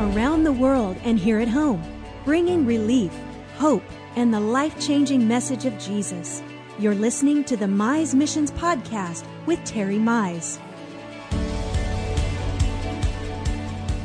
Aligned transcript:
around 0.00 0.44
the 0.44 0.52
world 0.52 0.96
and 1.04 1.18
here 1.18 1.38
at 1.38 1.48
home, 1.48 1.82
bringing 2.24 2.66
relief, 2.66 3.12
hope, 3.56 3.84
and 4.16 4.32
the 4.32 4.40
life 4.40 4.78
changing 4.80 5.28
message 5.28 5.66
of 5.66 5.78
Jesus. 5.78 6.42
You're 6.78 6.94
listening 6.94 7.44
to 7.44 7.56
the 7.56 7.66
Mize 7.66 8.14
Missions 8.14 8.50
Podcast 8.50 9.24
with 9.46 9.62
Terry 9.64 9.98
Mize. 9.98 10.58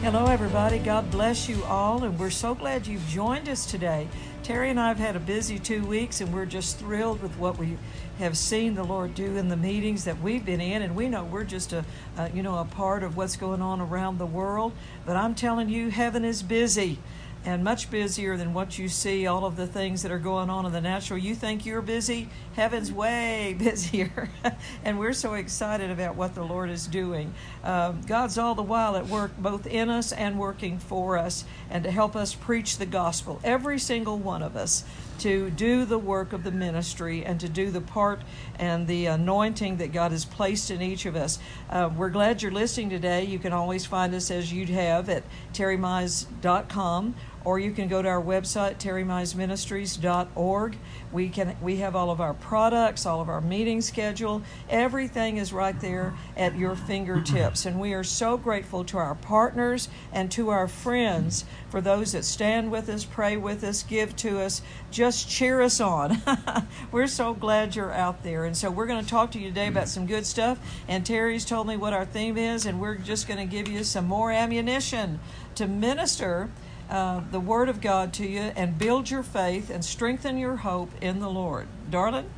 Hello, 0.06 0.28
everybody. 0.28 0.78
God 0.78 1.10
bless 1.10 1.50
you 1.50 1.64
all, 1.64 2.04
and 2.04 2.20
we're 2.20 2.30
so 2.30 2.54
glad 2.54 2.86
you've 2.86 3.08
joined 3.08 3.50
us 3.50 3.66
today. 3.66 4.08
Terry 4.44 4.70
and 4.70 4.80
I 4.80 4.90
have 4.90 5.00
had 5.00 5.16
a 5.16 5.20
busy 5.20 5.58
two 5.58 5.84
weeks, 5.84 6.22
and 6.22 6.32
we're 6.32 6.46
just 6.46 6.78
thrilled 6.78 7.24
with 7.24 7.36
what 7.40 7.58
we 7.58 7.76
have 8.20 8.38
seen 8.38 8.76
the 8.76 8.84
Lord 8.84 9.16
do 9.16 9.36
in 9.36 9.48
the 9.50 9.58
meetings 9.58 10.04
that 10.04 10.22
we've 10.22 10.46
been 10.46 10.62
in, 10.62 10.84
and 10.84 10.96
we 10.96 11.10
know 11.10 11.24
we're 11.24 11.44
just 11.44 11.74
a, 11.74 11.84
a 12.20 12.30
you 12.30 12.44
know 12.44 12.60
a 12.60 12.66
part 12.66 13.02
of 13.02 13.18
what's 13.18 13.36
going 13.36 13.64
on 13.64 13.82
around 13.82 14.20
the 14.20 14.28
world. 14.28 14.74
But 15.08 15.16
I'm 15.16 15.34
telling 15.34 15.70
you, 15.70 15.90
heaven 15.90 16.24
is 16.24 16.44
busy 16.44 17.00
and 17.46 17.64
much 17.64 17.92
busier 17.92 18.36
than 18.38 18.54
what 18.54 18.80
you 18.80 18.90
see, 18.90 19.28
all 19.28 19.46
of 19.46 19.56
the 19.56 19.68
things 19.68 20.02
that 20.02 20.12
are 20.12 20.20
going 20.20 20.50
on 20.50 20.66
in 20.66 20.72
the 20.72 20.82
natural. 20.82 21.20
You 21.20 21.36
think 21.36 21.66
you're 21.66 21.82
busy, 21.82 22.28
heaven's 22.56 22.92
way 22.92 23.56
busier. 23.60 24.30
and 24.84 24.98
we're 24.98 25.14
so 25.14 25.36
excited 25.36 25.92
about 25.92 26.16
what 26.16 26.34
the 26.34 26.44
Lord 26.44 26.72
is 26.72 26.88
doing. 26.88 27.34
Uh, 27.64 27.92
God's 27.92 28.38
all 28.40 28.56
the 28.56 28.64
while 28.64 28.96
at 28.96 29.08
work, 29.08 29.38
both 29.38 29.68
in 29.68 29.90
us 29.90 30.12
and 30.12 30.40
working 30.40 30.80
for 30.80 31.18
us, 31.18 31.46
and 31.70 31.84
to 31.84 31.92
help 31.92 32.16
us 32.16 32.34
preach 32.34 32.78
the 32.78 32.86
gospel. 32.86 33.40
Every 33.44 33.78
single 33.78 34.18
one 34.18 34.42
of 34.42 34.56
us 34.56 34.84
to 35.20 35.50
do 35.52 35.86
the 35.86 35.98
work 35.98 36.34
of 36.34 36.44
the 36.44 36.52
ministry 36.52 37.24
and 37.24 37.40
to 37.40 37.48
do 37.48 37.72
the 37.72 37.80
part 37.80 38.22
and 38.60 38.88
the 38.88 39.06
anointing 39.06 39.78
that 39.78 39.94
God 39.94 40.12
has 40.12 40.26
placed 40.26 40.72
in 40.72 40.82
each 40.82 41.06
of 41.06 41.16
us. 41.16 41.40
Uh, 41.70 41.90
we're 41.96 42.10
glad 42.10 42.42
you're 42.42 42.52
listening 42.52 42.90
today. 42.90 43.24
You 43.24 43.40
can 43.40 43.54
always 43.54 43.86
find 43.86 44.14
us 44.14 44.30
as 44.30 44.52
you'd 44.52 44.70
have 44.70 45.10
at 45.10 45.24
terrymize.com 45.54 47.16
or 47.46 47.60
you 47.60 47.72
can 47.72 47.88
go 47.88 48.02
to 48.02 48.10
our 48.10 48.22
website 48.22 48.78
terrymizeministries.org 48.78 50.78
we 51.12 51.30
can 51.30 51.56
we 51.62 51.78
have 51.78 51.96
all 51.96 52.12
of 52.12 52.20
our 52.20 52.34
products 52.34 53.06
all 53.06 53.22
of 53.22 53.30
our 53.30 53.42
meeting 53.42 53.82
schedule. 53.82 54.42
Everything 54.70 55.38
is 55.38 55.54
right 55.54 55.80
there 55.80 56.14
at 56.36 56.58
your 56.58 56.76
fingertips. 56.76 57.66
And 57.66 57.80
we 57.80 57.94
are 57.94 58.04
so 58.04 58.38
grateful 58.38 58.84
to 58.86 58.98
our 58.98 59.16
partners 59.16 59.88
and 60.12 60.32
to 60.32 60.50
our 60.50 60.68
friends 60.68 61.46
for 61.70 61.82
those 61.82 62.12
that 62.12 62.26
stand 62.26 62.72
with 62.72 62.90
us 62.90 63.06
pray 63.06 63.38
with 63.38 63.64
us 63.64 63.84
give 63.84 64.16
to 64.18 64.42
us. 64.42 64.62
Just 64.92 65.30
cheer 65.30 65.62
us 65.62 65.80
on. 65.80 66.22
We're 66.92 67.08
so 67.08 67.34
glad 67.34 67.76
you're 67.76 67.94
out 67.94 68.24
there. 68.24 68.46
And 68.46 68.58
so 68.58 68.72
we're 68.72 68.86
going 68.86 69.04
to 69.04 69.10
talk 69.10 69.32
to 69.32 69.40
you 69.40 69.50
today 69.50 69.68
about 69.68 69.88
some 69.88 70.06
good 70.06 70.26
stuff. 70.26 70.60
And 70.88 71.06
terry's 71.06 71.46
told 71.46 71.68
me 71.68 71.78
what 71.78 71.94
our 71.94 72.06
theme 72.06 72.38
is 72.38 72.66
and 72.66 72.80
we're 72.80 72.96
just 72.96 73.28
going 73.28 73.38
to 73.38 73.46
give 73.46 73.68
you 73.68 73.84
some 73.84 74.06
more 74.06 74.32
ammunition 74.32 75.20
to 75.56 75.68
minister 75.68 76.50
uh, 76.90 77.22
the 77.32 77.40
Word 77.40 77.70
of 77.70 77.82
God 77.82 78.14
to 78.14 78.28
you 78.28 78.40
and 78.56 78.78
build 78.78 79.10
your 79.10 79.24
faith 79.24 79.70
and 79.70 79.84
strengthen 79.84 80.38
your 80.38 80.58
hope 80.58 80.90
in 81.02 81.20
the 81.20 81.30
Lord. 81.30 81.68
Darling? 81.90 82.30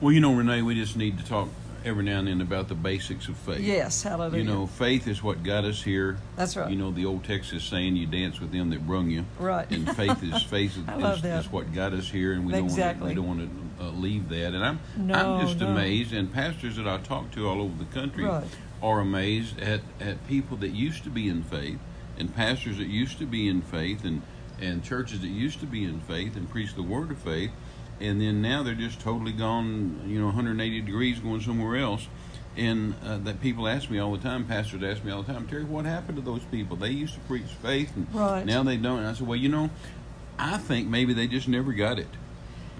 Well, 0.00 0.12
you 0.12 0.20
know, 0.20 0.34
Renee, 0.34 0.62
we 0.62 0.74
just 0.74 0.96
need 0.96 1.18
to 1.18 1.24
talk 1.24 1.48
every 1.84 2.04
now 2.04 2.18
and 2.18 2.28
then 2.28 2.40
about 2.40 2.68
the 2.68 2.74
basics 2.74 3.28
of 3.28 3.36
faith. 3.36 3.60
Yes, 3.60 4.02
hallelujah. 4.02 4.42
You 4.42 4.48
know, 4.48 4.66
faith 4.66 5.08
is 5.08 5.22
what 5.22 5.42
got 5.42 5.64
us 5.64 5.82
here. 5.82 6.18
That's 6.36 6.56
right. 6.56 6.70
You 6.70 6.76
know, 6.76 6.90
the 6.90 7.04
old 7.06 7.24
Texas 7.24 7.64
saying, 7.64 7.96
"You 7.96 8.06
dance 8.06 8.40
with 8.40 8.52
them 8.52 8.70
that 8.70 8.86
brung 8.86 9.10
you." 9.10 9.24
Right. 9.38 9.68
And 9.70 9.88
faith 9.96 10.22
is 10.22 10.42
faith 10.44 10.76
is, 10.76 10.84
I 10.88 10.96
love 10.96 11.16
is, 11.16 11.22
that. 11.22 11.44
is 11.44 11.50
what 11.52 11.72
got 11.72 11.92
us 11.92 12.08
here, 12.08 12.32
and 12.32 12.46
we 12.46 12.54
Exactly. 12.54 13.14
don't 13.14 13.26
want 13.26 13.40
to 13.40 13.46
we 13.46 13.50
don't 13.52 13.58
want 13.58 13.78
to 13.78 13.84
uh, 13.86 13.90
leave 14.00 14.28
that. 14.28 14.54
And 14.54 14.64
I'm 14.64 14.80
No, 14.96 15.14
I'm 15.14 15.46
just 15.46 15.58
no. 15.60 15.68
amazed, 15.68 16.12
and 16.12 16.32
pastors 16.32 16.76
that 16.76 16.86
I 16.86 16.98
talk 16.98 17.30
to 17.32 17.48
all 17.48 17.60
over 17.62 17.74
the 17.78 17.90
country 17.92 18.24
Right. 18.24 18.44
are 18.82 19.00
amazed 19.00 19.58
at 19.60 19.80
at 20.00 20.26
people 20.28 20.56
that 20.58 20.70
used 20.70 21.02
to 21.04 21.10
be 21.10 21.28
in 21.28 21.42
faith, 21.42 21.78
and 22.18 22.34
pastors 22.34 22.78
that 22.78 22.88
used 22.88 23.18
to 23.18 23.26
be 23.26 23.48
in 23.48 23.62
faith, 23.62 24.04
and 24.04 24.22
and 24.60 24.82
churches 24.82 25.20
that 25.20 25.28
used 25.28 25.60
to 25.60 25.66
be 25.66 25.84
in 25.84 26.00
faith 26.00 26.36
and 26.36 26.50
preach 26.50 26.74
the 26.74 26.82
word 26.82 27.10
of 27.12 27.18
faith, 27.18 27.50
and 28.00 28.20
then 28.20 28.42
now 28.42 28.62
they're 28.62 28.74
just 28.74 29.00
totally 29.00 29.32
gone, 29.32 30.02
you 30.06 30.18
know, 30.18 30.26
180 30.26 30.80
degrees 30.80 31.20
going 31.20 31.40
somewhere 31.40 31.76
else. 31.76 32.08
And 32.56 32.96
uh, 33.06 33.18
that 33.18 33.40
people 33.40 33.68
ask 33.68 33.88
me 33.88 34.00
all 34.00 34.10
the 34.10 34.18
time, 34.18 34.44
pastors 34.44 34.82
ask 34.82 35.04
me 35.04 35.12
all 35.12 35.22
the 35.22 35.32
time, 35.32 35.46
Terry, 35.46 35.62
what 35.62 35.84
happened 35.84 36.16
to 36.16 36.22
those 36.24 36.42
people? 36.50 36.76
They 36.76 36.90
used 36.90 37.14
to 37.14 37.20
preach 37.20 37.44
faith, 37.62 37.94
and 37.94 38.12
Right. 38.12 38.44
now 38.44 38.64
they 38.64 38.76
don't. 38.76 38.98
And 38.98 39.06
I 39.06 39.12
said, 39.12 39.28
well, 39.28 39.36
you 39.38 39.48
know, 39.48 39.70
I 40.40 40.58
think 40.58 40.88
maybe 40.88 41.12
they 41.12 41.28
just 41.28 41.46
never 41.46 41.72
got 41.72 42.00
it. 42.00 42.08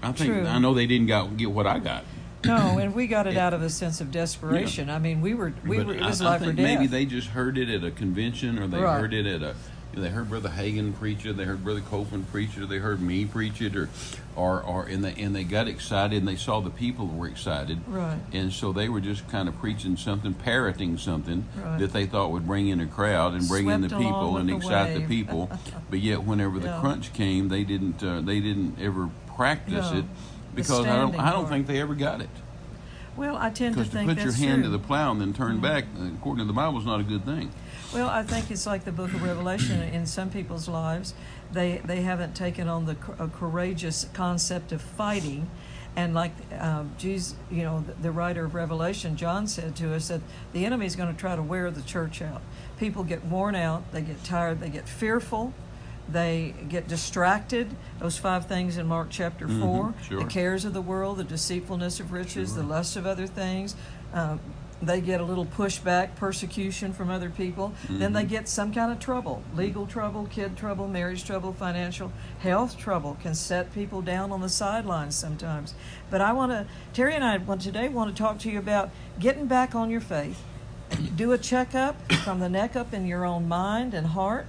I 0.03 0.11
think 0.11 0.33
True. 0.33 0.45
I 0.47 0.59
know 0.59 0.73
they 0.73 0.85
didn't 0.85 1.07
got, 1.07 1.37
get 1.37 1.51
what 1.51 1.65
I 1.65 1.79
got. 1.79 2.03
No, 2.45 2.77
and 2.79 2.93
we 2.95 3.07
got 3.07 3.27
it 3.27 3.37
out 3.37 3.53
of 3.53 3.61
a 3.61 3.69
sense 3.69 4.01
of 4.01 4.11
desperation. 4.11 4.89
I 4.89 4.99
mean, 4.99 5.21
we 5.21 5.33
were 5.33 5.53
we 5.65 5.77
But 5.77 5.87
were 5.87 5.93
it 5.95 6.01
was 6.01 6.21
I, 6.21 6.25
life 6.25 6.41
or 6.41 6.45
think 6.45 6.57
death. 6.57 6.63
maybe 6.65 6.87
they 6.87 7.05
just 7.05 7.27
heard 7.29 7.57
it 7.57 7.69
at 7.69 7.83
a 7.83 7.91
convention, 7.91 8.59
or 8.59 8.67
they 8.67 8.79
Right. 8.79 8.99
heard 8.99 9.13
it 9.13 9.25
at 9.25 9.41
a. 9.41 9.55
You 9.91 9.95
know, 9.97 10.03
they 10.03 10.09
heard 10.09 10.29
Brother 10.29 10.49
Hagin 10.49 10.93
preach 10.93 11.25
it. 11.25 11.35
They 11.35 11.45
heard 11.45 11.63
Brother 11.63 11.81
Copeland 11.81 12.31
preach 12.31 12.55
it. 12.55 12.61
Or 12.61 12.67
they 12.67 12.77
heard 12.77 13.01
me 13.01 13.25
preach 13.25 13.59
it, 13.59 13.75
or, 13.75 13.89
or, 14.35 14.61
or 14.61 14.83
and 14.85 15.03
they 15.03 15.15
and 15.19 15.35
they 15.35 15.43
got 15.43 15.67
excited, 15.67 16.15
and 16.19 16.27
they 16.27 16.35
saw 16.35 16.59
the 16.61 16.69
people 16.69 17.07
were 17.07 17.27
excited, 17.27 17.79
Right. 17.87 18.19
And 18.31 18.53
so 18.53 18.71
they 18.71 18.87
were 18.87 19.01
just 19.01 19.27
kind 19.29 19.49
of 19.49 19.57
preaching 19.59 19.97
something, 19.97 20.35
parroting 20.35 20.99
something 20.99 21.43
Right. 21.57 21.79
that 21.79 21.91
they 21.91 22.05
thought 22.05 22.31
would 22.31 22.45
bring 22.45 22.67
in 22.67 22.79
a 22.79 22.85
crowd 22.85 23.33
and 23.33 23.47
bring 23.47 23.67
in 23.67 23.81
the 23.81 23.89
people 23.89 24.37
and 24.37 24.47
the 24.47 24.55
excite 24.57 24.93
the 24.93 25.07
people. 25.07 25.49
but 25.89 25.99
yet, 25.99 26.23
whenever 26.23 26.59
the 26.59 26.67
Yeah. 26.67 26.79
crunch 26.81 27.11
came, 27.13 27.47
they 27.49 27.63
didn't. 27.63 28.03
Uh, 28.03 28.21
they 28.21 28.39
didn't 28.39 28.77
ever 28.79 29.09
practice 29.35 29.91
No. 29.91 29.97
it 29.99 30.05
because 30.67 30.85
I 30.85 30.95
don't. 30.97 31.15
I 31.15 31.31
don't 31.31 31.41
part. 31.41 31.49
think 31.49 31.67
they 31.67 31.79
ever 31.81 31.95
got 31.95 32.21
it. 32.21 32.29
well, 33.17 33.35
I 33.35 33.49
tend 33.49 33.75
to 33.75 33.83
to 33.83 33.89
think 33.89 34.09
put 34.09 34.17
your 34.17 34.31
hand 34.31 34.37
true. 34.37 34.47
Mm-hmm. 34.47 34.63
to 34.63 34.69
the 34.69 34.79
plow 34.79 35.11
and 35.11 35.19
then 35.21 35.33
turn 35.33 35.59
back, 35.59 35.85
uh, 35.99 36.05
according 36.15 36.43
to 36.43 36.47
the 36.47 36.53
Bible, 36.53 36.79
is 36.79 36.85
not 36.85 36.99
a 36.99 37.03
good 37.03 37.25
thing. 37.25 37.51
Well, 37.93 38.07
I 38.07 38.21
think 38.23 38.51
it's 38.51 38.67
like 38.67 38.85
the 38.85 38.91
Book 38.91 39.13
of 39.13 39.23
Revelation 39.23 39.81
in 39.81 40.05
some 40.05 40.29
people's 40.29 40.67
lives. 40.67 41.13
They 41.51 41.81
they 41.83 42.01
haven't 42.01 42.35
taken 42.35 42.67
on 42.67 42.85
the 42.85 42.95
courageous 42.95 44.07
concept 44.13 44.71
of 44.71 44.81
fighting, 44.81 45.49
and 45.95 46.13
like 46.13 46.31
um, 46.59 46.91
Jesus, 46.99 47.35
you 47.49 47.63
know, 47.63 47.81
the, 47.81 47.93
the 47.93 48.11
writer 48.11 48.45
of 48.45 48.53
Revelation, 48.53 49.17
John 49.17 49.47
said 49.47 49.75
to 49.77 49.95
us 49.95 50.09
that 50.09 50.21
the 50.53 50.65
enemy 50.65 50.85
is 50.85 50.95
going 50.95 51.11
to 51.13 51.19
try 51.19 51.35
to 51.35 51.41
wear 51.41 51.71
the 51.71 51.81
church 51.81 52.21
out. 52.21 52.41
People 52.77 53.03
get 53.03 53.25
worn 53.25 53.55
out, 53.55 53.91
they 53.91 54.01
get 54.01 54.23
tired, 54.23 54.59
they 54.59 54.69
get 54.69 54.87
fearful, 54.87 55.53
they 56.11 56.53
get 56.67 56.87
distracted. 56.87 57.75
Those 57.99 58.17
five 58.17 58.45
things 58.45 58.77
in 58.77 58.87
Mark 58.87 59.07
chapter 59.09 59.47
4 59.47 59.53
Mhm, 59.87 59.93
sure. 60.03 60.19
the 60.19 60.25
cares 60.25 60.65
of 60.65 60.73
the 60.73 60.81
world, 60.81 61.17
the 61.17 61.23
deceitfulness 61.23 61.99
of 61.99 62.11
riches, 62.11 62.55
the 62.55 62.63
lust 62.63 62.95
of 62.95 63.05
other 63.05 63.27
things. 63.27 63.75
Um, 64.13 64.39
they 64.81 65.01
get 65.01 65.19
a 65.19 65.25
little 65.25 65.45
pushback, 65.45 66.15
persecution 66.15 66.93
from 66.93 67.09
other 67.09 67.29
people. 67.29 67.73
Then 67.89 68.13
they 68.13 68.23
get 68.23 68.47
some 68.47 68.73
kind 68.73 68.91
of 68.93 68.99
trouble 68.99 69.43
legal 69.53 69.85
trouble, 69.85 70.25
kid 70.31 70.55
trouble, 70.55 70.87
marriage 70.87 71.25
trouble, 71.25 71.51
financial, 71.51 72.13
health 72.39 72.77
trouble 72.77 73.17
can 73.21 73.35
set 73.35 73.73
people 73.75 74.01
down 74.01 74.31
on 74.31 74.39
the 74.39 74.47
sidelines 74.47 75.15
sometimes. 75.15 75.73
But 76.09 76.21
I 76.21 76.31
want 76.31 76.53
to, 76.53 76.65
Terry 76.93 77.13
and 77.13 77.25
I 77.25 77.37
want 77.37 77.59
today 77.61 77.89
want 77.89 78.15
to 78.15 78.17
talk 78.23 78.39
to 78.39 78.49
you 78.49 78.57
about 78.57 78.89
getting 79.19 79.47
back 79.47 79.75
on 79.75 79.89
your 79.89 79.99
faith. 80.01 80.41
Do 81.15 81.33
a 81.33 81.37
checkup 81.37 82.11
from 82.23 82.39
the 82.39 82.47
neck 82.49 82.75
up 82.77 82.93
in 82.93 83.05
your 83.05 83.25
own 83.25 83.47
mind 83.49 83.93
and 83.93 84.07
heart. 84.07 84.47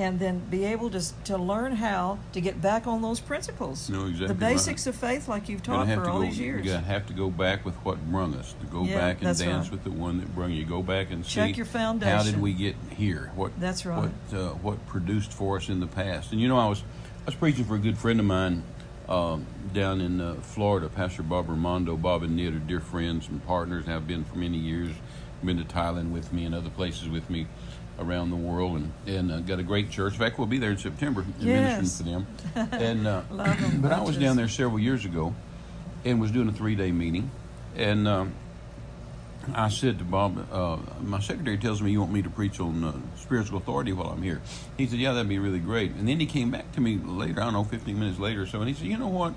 And 0.00 0.18
then 0.18 0.38
be 0.48 0.64
able 0.64 0.88
to, 0.92 1.22
to 1.24 1.36
learn 1.36 1.72
how 1.72 2.18
to 2.32 2.40
get 2.40 2.62
back 2.62 2.86
on 2.86 3.02
those 3.02 3.20
principles. 3.20 3.90
No, 3.90 4.06
exactly 4.06 4.28
The 4.28 4.32
right. 4.32 4.52
basics 4.54 4.86
of 4.86 4.96
faith, 4.96 5.28
like 5.28 5.46
you've 5.50 5.62
taught 5.62 5.88
for 5.88 6.08
all 6.08 6.20
go, 6.20 6.24
these 6.24 6.38
years. 6.38 6.64
You 6.64 6.72
have 6.72 7.06
to 7.08 7.12
go 7.12 7.28
back 7.28 7.66
with 7.66 7.74
what 7.84 8.00
brung 8.10 8.34
us. 8.34 8.54
To 8.60 8.66
go 8.66 8.84
Yeah, 8.84 8.96
back 8.96 9.22
and 9.22 9.36
dance 9.36 9.44
right. 9.44 9.72
with 9.72 9.84
the 9.84 9.90
one 9.90 10.18
that 10.20 10.34
brung 10.34 10.52
you. 10.52 10.64
Go 10.64 10.82
back 10.82 11.10
and 11.10 11.22
Check 11.22 11.50
see 11.50 11.56
your 11.58 11.66
How 11.66 12.22
did 12.22 12.40
we 12.40 12.54
get 12.54 12.76
here? 12.96 13.30
What 13.34 13.52
That's 13.60 13.84
right. 13.84 14.10
What 14.30 14.38
uh, 14.40 14.48
what 14.54 14.86
produced 14.86 15.34
for 15.34 15.58
us 15.58 15.68
in 15.68 15.80
the 15.80 15.86
past? 15.86 16.32
And 16.32 16.40
you 16.40 16.48
know, 16.48 16.58
I 16.58 16.66
was 16.66 16.80
I 16.80 17.26
was 17.26 17.34
preaching 17.34 17.66
for 17.66 17.74
a 17.74 17.78
good 17.78 17.98
friend 17.98 18.18
of 18.20 18.24
mine 18.24 18.62
um, 19.06 19.44
down 19.74 20.00
in 20.00 20.18
uh, 20.18 20.36
Florida, 20.36 20.88
Pastor 20.88 21.22
Bob 21.22 21.50
Armando. 21.50 21.98
Bob 21.98 22.22
and 22.22 22.38
Ned 22.38 22.54
are 22.54 22.58
dear 22.58 22.80
friends 22.80 23.28
and 23.28 23.46
partners, 23.46 23.84
and 23.84 23.92
have 23.92 24.06
been 24.06 24.24
for 24.24 24.38
many 24.38 24.56
years. 24.56 24.92
Been 25.44 25.58
to 25.58 25.64
Thailand 25.64 26.10
with 26.10 26.32
me 26.34 26.44
and 26.44 26.54
other 26.54 26.68
places 26.70 27.08
with 27.08 27.28
me 27.30 27.46
around 28.00 28.30
the 28.30 28.36
world, 28.36 28.76
and 28.76 28.92
and 29.06 29.30
uh, 29.32 29.40
got 29.40 29.58
a 29.58 29.62
great 29.62 29.90
church. 29.90 30.14
In 30.14 30.18
fact, 30.18 30.38
we'll 30.38 30.46
be 30.46 30.58
there 30.58 30.70
in 30.70 30.78
September 30.78 31.24
Yes. 31.38 31.78
ministering 31.78 32.24
for 32.24 32.54
them. 32.54 32.68
And 32.72 33.06
uh, 33.06 33.22
Love 33.30 33.62
'em 33.62 33.80
but 33.80 33.92
I 33.92 34.00
was 34.00 34.16
down 34.16 34.36
there 34.36 34.48
several 34.48 34.78
years 34.78 35.04
ago, 35.04 35.34
and 36.04 36.20
was 36.20 36.30
doing 36.30 36.48
a 36.48 36.52
three 36.52 36.74
day 36.74 36.90
meeting, 36.92 37.30
and. 37.76 38.08
Um, 38.08 38.32
I 39.54 39.70
said 39.70 39.98
to 39.98 40.04
Bob, 40.04 40.46
uh, 40.52 40.76
my 41.02 41.18
secretary 41.18 41.56
tells 41.56 41.80
me 41.80 41.90
you 41.90 42.00
want 42.00 42.12
me 42.12 42.20
to 42.20 42.28
preach 42.28 42.60
on 42.60 42.84
uh, 42.84 42.92
spiritual 43.16 43.56
authority 43.56 43.90
while 43.92 44.08
I'm 44.10 44.22
here. 44.22 44.42
He 44.76 44.86
said, 44.86 44.98
yeah, 44.98 45.14
that'd 45.14 45.30
be 45.30 45.38
really 45.38 45.58
great. 45.58 45.92
And 45.92 46.06
then 46.06 46.20
he 46.20 46.26
came 46.26 46.50
back 46.50 46.70
to 46.72 46.80
me 46.80 46.98
later, 46.98 47.40
I 47.40 47.44
don't 47.44 47.54
know, 47.54 47.64
15 47.64 47.98
minutes 47.98 48.18
later 48.18 48.42
or 48.42 48.46
so, 48.46 48.60
and 48.60 48.68
he 48.68 48.74
said, 48.74 48.86
you 48.86 48.98
know 48.98 49.08
what, 49.08 49.32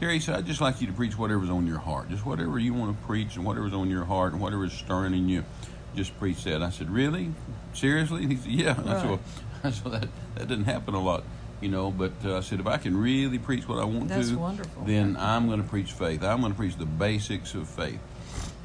Terry, 0.00 0.20
said, 0.20 0.36
I'd 0.36 0.46
just 0.46 0.62
like 0.62 0.80
you 0.80 0.86
to 0.86 0.92
preach 0.94 1.18
whatever's 1.18 1.50
on 1.50 1.66
your 1.66 1.78
heart. 1.78 2.08
Just 2.08 2.24
whatever 2.24 2.58
you 2.58 2.72
want 2.72 2.98
to 2.98 3.06
preach 3.06 3.36
and 3.36 3.44
whatever's 3.44 3.74
on 3.74 3.90
your 3.90 4.04
heart 4.04 4.32
and 4.32 4.40
whatever's 4.40 4.72
stirring 4.72 5.12
in 5.12 5.28
you, 5.28 5.44
just 5.94 6.18
preach 6.18 6.44
that. 6.44 6.62
I 6.62 6.70
said, 6.70 6.90
really? 6.90 7.32
Seriously? 7.74 8.26
He 8.26 8.36
said, 8.36 8.50
yeah. 8.52 8.78
And 8.80 8.90
I 8.90 9.00
said, 9.00 9.10
Right. 9.10 9.10
well, 9.10 9.20
I 9.64 9.70
said, 9.70 9.92
that, 9.92 10.08
that 10.36 10.48
doesn't 10.48 10.64
happen 10.64 10.94
a 10.94 11.00
lot. 11.02 11.24
You 11.60 11.68
know, 11.68 11.90
but 11.92 12.12
uh, 12.24 12.38
I 12.38 12.40
said 12.40 12.58
if 12.58 12.66
I 12.66 12.76
can 12.76 12.96
really 12.96 13.38
preach 13.38 13.68
what 13.68 13.78
I 13.78 13.84
want 13.84 14.08
That's 14.08 14.30
to, 14.30 14.36
wonderful. 14.38 14.82
then 14.84 15.16
I'm 15.16 15.46
going 15.46 15.62
to 15.62 15.68
preach 15.68 15.92
faith. 15.92 16.24
I'm 16.24 16.40
going 16.40 16.52
to 16.52 16.58
preach 16.58 16.76
the 16.76 16.86
basics 16.86 17.54
of 17.54 17.68
faith. 17.68 18.00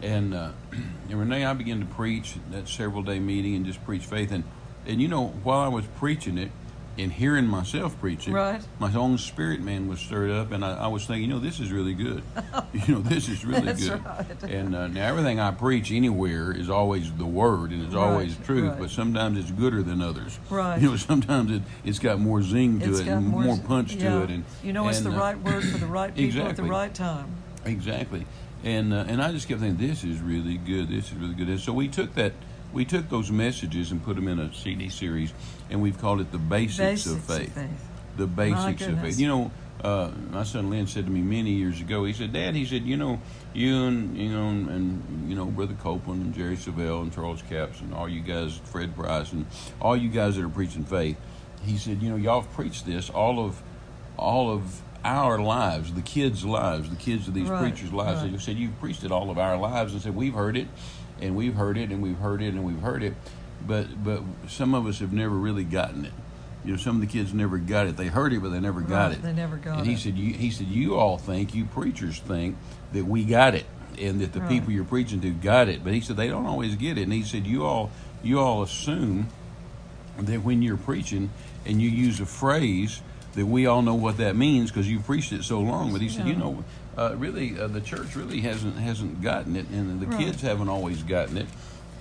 And, 0.02 0.34
uh, 0.34 0.50
and 0.72 1.20
Renee, 1.20 1.46
I 1.46 1.54
began 1.54 1.80
to 1.80 1.86
preach 1.86 2.36
that 2.52 2.68
several 2.68 3.04
day 3.04 3.20
meeting 3.20 3.56
and 3.56 3.66
just 3.66 3.84
preach 3.86 4.04
faith. 4.04 4.32
And 4.32 4.44
And 4.88 5.00
you 5.02 5.08
know, 5.08 5.28
while 5.44 5.60
I 5.60 5.68
was 5.68 5.86
preaching 5.98 6.38
it 6.40 6.50
and 6.98 7.12
hearing 7.12 7.46
myself 7.46 8.00
preaching, 8.00 8.34
Right. 8.34 8.62
my 8.80 8.94
own 8.94 9.18
spirit 9.18 9.62
man 9.62 9.88
was 9.88 10.00
stirred 10.00 10.32
up, 10.32 10.52
and 10.52 10.66
I, 10.66 10.86
I 10.86 10.88
was 10.88 11.06
thinking, 11.06 11.30
you 11.30 11.36
know, 11.36 11.40
this 11.40 11.60
is 11.60 11.72
really 11.72 11.94
good. 11.94 12.24
you 12.88 12.96
know, 12.96 13.02
this 13.02 13.30
is 13.30 13.46
really 13.46 13.62
That's 13.62 13.88
good. 13.88 14.04
right. 14.06 14.44
And 14.44 14.76
uh, 14.76 14.88
now 14.88 15.06
everything 15.08 15.40
I 15.40 15.52
preach 15.52 15.92
anywhere 15.92 16.52
is 16.52 16.70
always 16.70 17.12
the 17.14 17.26
word 17.26 17.72
and 17.72 17.84
it's 17.86 17.94
Right, 17.94 18.04
always 18.04 18.36
truth, 18.38 18.76
but 18.80 18.90
sometimes 18.90 19.38
it's 19.40 19.52
gooder 19.52 19.84
than 19.84 20.02
others. 20.02 20.40
Right. 20.50 20.82
You 20.82 20.90
know, 20.92 20.96
sometimes 20.98 21.52
it, 21.52 21.62
it's 21.86 22.00
got 22.00 22.20
more 22.20 22.42
zing 22.42 22.80
to 22.80 22.90
It's 22.90 23.00
it 23.00 23.08
and 23.08 23.28
more, 23.28 23.44
s- 23.54 23.60
punch 23.60 23.94
yeah. 23.96 24.10
to 24.10 24.24
it. 24.24 24.30
And 24.30 24.44
you 24.64 24.74
know, 24.74 24.88
it's 24.88 24.98
and, 25.00 25.08
the 25.08 25.12
uh, 25.12 25.20
right 25.20 25.40
word 25.40 25.64
for 25.64 25.78
the 25.78 25.86
right 25.88 26.14
people 26.16 26.42
at 26.48 26.56
the 26.56 26.64
right 26.64 26.94
time. 26.94 27.28
Exactly, 27.66 28.26
and 28.64 28.94
uh, 28.94 29.06
and 29.08 29.22
I 29.22 29.32
just 29.32 29.48
kept 29.48 29.62
thinking, 29.62 29.88
this 29.88 30.04
is 30.04 30.20
really 30.20 30.58
good. 30.58 30.90
This 30.90 31.08
is 31.12 31.14
really 31.16 31.34
good. 31.34 31.48
And 31.50 31.60
so 31.60 31.74
we 31.74 31.88
took 31.88 32.16
that, 32.16 32.34
we 32.74 32.86
took 32.86 33.10
those 33.10 33.32
messages 33.32 33.92
and 33.92 34.04
put 34.04 34.16
them 34.16 34.28
in 34.28 34.40
a 34.40 34.54
CD 34.54 34.90
series, 34.90 35.34
and 35.70 35.82
we've 35.82 35.98
called 36.00 36.22
it 36.22 36.32
the 36.32 36.38
basics, 36.38 36.78
Basics 37.06 37.16
of, 37.16 37.24
faith. 37.24 37.54
faith. 37.56 37.70
The 38.18 38.28
basics 38.28 38.86
of 38.88 39.00
faith. 39.02 39.20
You 39.20 39.28
know, 39.28 39.52
uh, 39.84 40.12
my 40.32 40.44
son 40.44 40.70
Lynn 40.70 40.88
said 40.88 41.06
to 41.06 41.12
me 41.12 41.22
many 41.22 41.52
years 41.52 41.80
ago. 41.82 42.04
He 42.06 42.14
said, 42.14 42.34
"Dad," 42.34 42.56
he 42.56 42.66
said, 42.66 42.84
"You 42.84 42.98
know, 42.98 43.22
you 43.54 43.86
and 43.86 44.18
you 44.18 44.30
know 44.30 44.48
and 44.50 45.30
you 45.30 45.36
know 45.36 45.46
Brother 45.46 45.76
Copeland 45.76 46.24
and 46.26 46.34
Jerry 46.34 46.58
Savelle 46.58 47.02
and 47.04 47.14
Charles 47.14 47.44
Capps 47.50 47.80
and 47.82 47.94
all 47.94 48.10
you 48.10 48.22
guys, 48.22 48.58
Fred 48.66 48.96
Price 48.96 49.32
and 49.34 49.46
all 49.80 49.96
you 49.96 50.10
guys 50.10 50.36
that 50.36 50.44
are 50.44 50.50
preaching 50.50 50.84
faith." 50.84 51.18
He 51.64 51.78
said, 51.78 52.02
"You 52.02 52.10
know, 52.10 52.16
y'all 52.16 52.42
have 52.42 52.52
preached 52.54 52.86
this 52.86 53.10
all 53.10 53.44
of 53.46 53.62
all 54.18 54.52
of." 54.52 54.82
Our 55.06 55.40
lives, 55.40 55.94
the 55.94 56.02
kids' 56.02 56.44
lives, 56.44 56.90
the 56.90 56.96
kids 56.98 57.30
of 57.30 57.34
these 57.34 57.48
Right, 57.48 57.62
preachers' 57.72 57.94
lives. 57.94 58.24
right. 58.24 58.32
They 58.32 58.38
said, 58.40 58.58
You've 58.58 58.78
preached 58.78 59.06
it 59.06 59.12
all 59.12 59.30
of 59.30 59.38
our 59.38 59.56
lives. 59.56 59.94
And 59.94 60.02
said, 60.02 60.14
We've 60.16 60.34
heard 60.34 60.58
it, 60.58 60.68
and 61.22 61.36
we've 61.36 61.56
heard 61.56 61.78
it, 61.78 61.90
and 61.90 62.02
we've 62.02 62.18
heard 62.18 62.42
it, 62.42 62.50
and 62.54 62.64
we've 62.64 62.82
heard 62.82 63.04
it. 63.04 63.14
But 63.66 64.04
but 64.04 64.22
some 64.48 64.74
of 64.74 64.86
us 64.88 65.00
have 65.00 65.14
never 65.14 65.36
really 65.36 65.64
gotten 65.64 66.06
it. 66.06 66.14
You 66.66 66.72
know, 66.74 66.78
some 66.78 66.96
of 66.96 67.02
the 67.02 67.08
kids 67.08 67.34
never 67.34 67.58
got 67.58 67.88
it. 67.88 67.96
They 67.98 68.08
heard 68.08 68.34
it, 68.34 68.42
but 68.42 68.50
they 68.50 68.60
never 68.60 68.82
got 68.82 69.10
Right, 69.10 69.18
it. 69.18 69.22
they 69.24 69.34
never 69.34 69.56
got 69.58 69.80
and 69.80 69.88
he 69.88 69.94
it. 69.94 70.00
said, 70.00 70.18
you, 70.18 70.34
he 70.34 70.52
said, 70.52 70.68
you 70.68 70.96
all 70.96 71.18
think, 71.18 71.56
you 71.56 71.64
preachers 71.66 72.20
think 72.20 72.58
that 72.92 73.06
we 73.06 73.24
got 73.24 73.56
it, 73.56 73.66
and 74.00 74.20
that 74.20 74.34
the 74.34 74.42
Right. 74.42 74.50
people 74.50 74.72
you're 74.74 74.84
preaching 74.84 75.22
to 75.22 75.30
got 75.32 75.70
it. 75.70 75.84
But 75.84 75.94
he 75.94 76.02
said 76.02 76.18
they 76.18 76.28
don't 76.28 76.46
always 76.46 76.76
get 76.76 76.98
it. 76.98 77.04
And 77.04 77.14
he 77.14 77.24
said, 77.24 77.46
you 77.48 77.66
all, 77.66 77.90
you 78.22 78.40
all 78.40 78.64
assume 78.64 79.28
that 80.20 80.44
when 80.44 80.62
you're 80.62 80.78
preaching 80.78 81.30
and 81.66 81.82
you 81.82 81.90
use 81.90 82.20
a 82.20 82.26
phrase 82.26 83.02
that 83.36 83.46
we 83.46 83.66
all 83.66 83.82
know 83.82 83.96
what 83.96 84.18
that 84.18 84.36
means 84.36 84.72
because 84.72 84.90
you've 84.90 85.06
preached 85.06 85.32
it 85.32 85.44
so 85.44 85.62
long. 85.62 85.92
But 85.94 86.02
he 86.02 86.10
said, 86.10 86.28
you 86.28 86.36
know, 86.36 86.64
uh, 86.98 87.16
really, 87.18 87.60
uh, 87.60 87.68
the 87.68 87.82
church 87.82 88.16
really 88.16 88.42
hasn't 88.42 88.78
hasn't 88.78 89.22
gotten 89.22 89.56
it, 89.56 89.68
and 89.70 90.00
the 90.00 90.08
Right. 90.08 90.18
kids 90.20 90.42
haven't 90.42 90.70
always 90.70 91.04
gotten 91.04 91.38
it. 91.38 91.48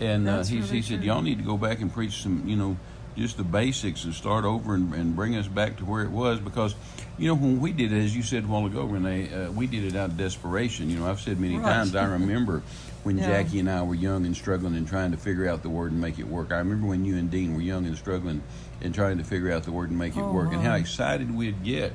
And 0.00 0.28
uh, 0.28 0.42
he, 0.44 0.56
really 0.56 0.68
he 0.68 0.82
said, 0.82 0.98
true. 0.98 1.06
y'all 1.06 1.22
need 1.22 1.38
to 1.38 1.44
go 1.44 1.56
back 1.56 1.80
and 1.80 1.92
preach 1.92 2.22
some, 2.22 2.42
you 2.46 2.56
know, 2.56 2.76
just 3.16 3.38
the 3.38 3.44
basics 3.44 4.04
and 4.04 4.12
start 4.12 4.44
over 4.44 4.74
and, 4.74 4.92
and 4.92 5.16
bring 5.16 5.36
us 5.36 5.48
back 5.48 5.78
to 5.78 5.84
where 5.86 6.02
it 6.02 6.10
was 6.10 6.38
because, 6.38 6.74
you 7.16 7.28
know, 7.28 7.34
when 7.34 7.60
we 7.60 7.72
did 7.72 7.92
it, 7.92 8.04
as 8.04 8.14
you 8.14 8.22
said 8.22 8.44
a 8.44 8.46
while 8.46 8.66
ago, 8.66 8.84
Renee, 8.84 9.32
uh, 9.32 9.50
we 9.52 9.66
did 9.66 9.84
it 9.84 9.96
out 9.96 10.10
of 10.10 10.16
desperation. 10.18 10.90
You 10.90 10.98
know, 10.98 11.06
I've 11.06 11.20
said 11.20 11.40
many 11.40 11.56
Right. 11.56 11.64
times, 11.64 11.94
I 11.94 12.04
remember 12.12 12.60
when 13.04 13.16
Yeah. 13.16 13.26
Jackie 13.26 13.58
and 13.60 13.70
I 13.70 13.82
were 13.84 13.94
young 13.94 14.26
and 14.26 14.36
struggling 14.36 14.76
and 14.76 14.86
trying 14.86 15.12
to 15.12 15.16
figure 15.16 15.48
out 15.48 15.62
the 15.62 15.70
word 15.70 15.92
and 15.92 16.00
make 16.00 16.18
it 16.18 16.28
work. 16.28 16.52
I 16.52 16.58
remember 16.58 16.86
when 16.86 17.06
you 17.06 17.16
and 17.16 17.30
Dean 17.30 17.54
were 17.54 17.62
young 17.62 17.86
and 17.86 17.96
struggling 17.96 18.42
and 18.82 18.94
trying 18.94 19.16
to 19.16 19.24
figure 19.24 19.50
out 19.50 19.62
the 19.62 19.72
word 19.72 19.88
and 19.88 19.98
make 19.98 20.14
it 20.18 20.22
Oh, 20.22 20.32
work 20.32 20.52
and 20.52 20.60
how 20.60 20.74
excited 20.74 21.34
we'd 21.34 21.64
get 21.64 21.94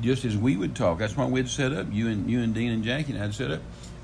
just 0.00 0.24
as 0.24 0.36
we 0.36 0.56
would 0.56 0.74
talk. 0.74 0.98
That's 0.98 1.16
why 1.16 1.26
we'd 1.26 1.48
set 1.48 1.72
up, 1.72 1.86
you 1.90 2.08
and 2.08 2.30
you 2.30 2.40
and 2.40 2.54
Dean 2.54 2.70
and 2.70 2.82
Jackie 2.84 3.12
and 3.12 3.22
I'd 3.22 3.34
set 3.34 3.50
up 3.50 3.60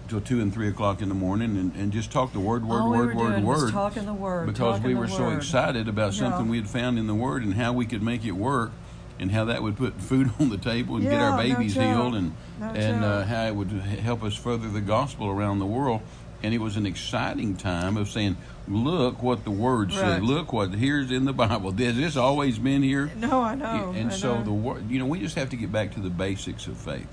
till 0.08 0.20
two 0.20 0.40
and 0.40 0.52
three 0.52 0.68
o'clock 0.68 1.02
in 1.02 1.08
the 1.08 1.14
morning 1.14 1.56
and, 1.56 1.74
and 1.76 1.92
just 1.92 2.10
talk 2.10 2.32
the 2.32 2.40
word, 2.40 2.64
word, 2.66 2.80
All 2.80 2.90
we 2.90 2.98
word, 2.98 3.16
were 3.16 3.24
word, 3.24 3.44
word 3.44 3.72
talking 3.72 4.06
the 4.06 4.14
word, 4.14 4.46
because 4.46 4.80
we 4.80 4.94
were 4.94 5.08
so 5.08 5.30
excited 5.30 5.88
about 5.88 6.14
something 6.14 6.48
we 6.48 6.56
had 6.56 6.68
found 6.68 6.98
in 6.98 7.06
the 7.06 7.14
Word 7.14 7.42
and 7.42 7.54
how 7.54 7.72
we 7.72 7.86
could 7.86 8.02
make 8.02 8.24
it 8.24 8.32
work, 8.32 8.72
and 9.18 9.30
how 9.30 9.44
that 9.46 9.62
would 9.62 9.76
put 9.76 10.00
food 10.00 10.30
on 10.40 10.48
the 10.48 10.58
table 10.58 10.96
and 10.96 11.04
get 11.04 11.20
our 11.20 11.36
babies 11.36 11.74
joke. 11.74 11.84
healed, 11.84 12.14
and 12.14 12.34
No 12.60 12.66
and 12.68 13.04
uh, 13.04 13.24
how 13.24 13.46
it 13.46 13.54
would 13.54 13.70
help 13.70 14.22
us 14.22 14.34
further 14.34 14.68
the 14.68 14.80
gospel 14.80 15.28
around 15.28 15.58
the 15.58 15.66
world. 15.66 16.00
And 16.42 16.54
it 16.54 16.58
was 16.58 16.76
an 16.76 16.86
exciting 16.86 17.56
time 17.56 17.96
of 17.96 18.08
saying, 18.08 18.36
"Look 18.68 19.22
what 19.22 19.44
the 19.44 19.50
Word 19.50 19.90
Right. 19.90 20.00
said. 20.00 20.22
Look 20.22 20.52
what 20.52 20.72
here's 20.72 21.10
in 21.10 21.24
the 21.24 21.32
Bible. 21.32 21.72
This 21.72 21.88
has 21.88 21.96
this 21.96 22.16
always 22.16 22.58
been 22.58 22.82
here?" 22.82 23.10
No, 23.16 23.42
I 23.42 23.54
know. 23.54 23.92
and 23.96 24.10
I 24.10 24.14
so 24.14 24.38
know. 24.38 24.44
the 24.44 24.52
word, 24.52 24.90
you 24.90 24.98
know, 24.98 25.06
we 25.06 25.18
just 25.18 25.34
have 25.34 25.50
to 25.50 25.56
get 25.56 25.72
back 25.72 25.94
to 25.94 26.00
the 26.00 26.10
basics 26.10 26.66
of 26.66 26.76
faith 26.76 27.06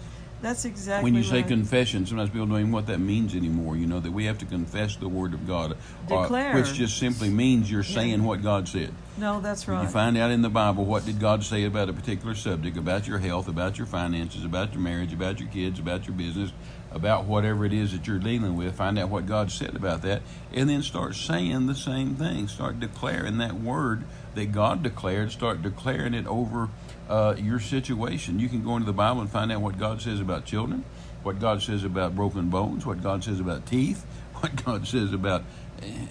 that's 0.45 0.65
exactly 0.65 1.03
when 1.03 1.15
you 1.15 1.23
say 1.23 1.37
right. 1.37 1.47
confession, 1.47 2.05
sometimes 2.05 2.29
people 2.29 2.45
don't 2.45 2.59
even 2.59 2.71
know 2.71 2.75
what 2.75 2.87
that 2.87 2.99
means 2.99 3.35
anymore. 3.35 3.75
You 3.75 3.87
know 3.87 3.99
that 3.99 4.11
we 4.11 4.25
have 4.25 4.37
to 4.39 4.45
confess 4.45 4.95
the 4.95 5.09
word 5.09 5.33
of 5.33 5.47
God, 5.47 5.75
uh, 6.11 6.27
which 6.53 6.73
just 6.73 6.97
simply 6.97 7.29
means 7.29 7.71
you're 7.71 7.83
saying 7.83 8.23
what 8.23 8.43
God 8.43 8.67
said. 8.67 8.93
No, 9.17 9.39
that's 9.39 9.67
right. 9.67 9.83
You 9.83 9.87
find 9.87 10.17
out 10.17 10.31
in 10.31 10.41
the 10.41 10.49
Bible 10.49 10.83
what 10.83 11.05
did 11.05 11.19
God 11.19 11.43
say 11.43 11.63
about 11.63 11.87
a 11.87 11.93
particular 11.93 12.35
subject, 12.35 12.75
about 12.75 13.07
your 13.07 13.19
health, 13.19 13.47
about 13.47 13.77
your 13.77 13.87
finances, 13.87 14.43
about 14.43 14.73
your 14.73 14.81
marriage, 14.81 15.13
about 15.13 15.39
your 15.39 15.47
kids, 15.47 15.79
about 15.79 16.05
your 16.05 16.15
business, 16.15 16.51
about 16.91 17.23
whatever 17.23 17.65
it 17.65 17.71
is 17.71 17.93
that 17.93 18.07
you're 18.07 18.19
dealing 18.19 18.57
with. 18.57 18.75
Find 18.75 18.99
out 18.99 19.09
what 19.09 19.25
God 19.25 19.51
said 19.51 19.73
about 19.73 20.01
that, 20.01 20.21
and 20.53 20.69
then 20.69 20.81
start 20.81 21.15
saying 21.15 21.67
the 21.67 21.75
same 21.75 22.15
thing. 22.15 22.49
Start 22.49 22.81
declaring 22.81 23.37
that 23.37 23.55
word 23.55 24.03
that 24.35 24.51
God 24.51 24.83
declared. 24.83 25.31
Start 25.31 25.61
declaring 25.61 26.13
it 26.13 26.27
over 26.27 26.69
uh, 27.07 27.35
your 27.37 27.61
situation. 27.61 28.39
You 28.39 28.49
can 28.49 28.63
go 28.63 28.75
into 28.75 28.85
the 28.85 28.93
Bible 28.93 29.21
and 29.21 29.29
find 29.29 29.49
out 29.49 29.61
what 29.61 29.79
God 29.79 30.01
says 30.01 30.19
about 30.19 30.43
children, 30.43 30.83
what 31.23 31.39
God 31.39 31.61
says 31.61 31.85
about 31.85 32.17
broken 32.17 32.49
bones, 32.49 32.85
what 32.85 33.01
God 33.01 33.23
says 33.23 33.39
about 33.39 33.65
teeth, 33.65 34.05
what 34.35 34.65
God 34.65 34.85
says 34.85 35.13
about 35.13 35.43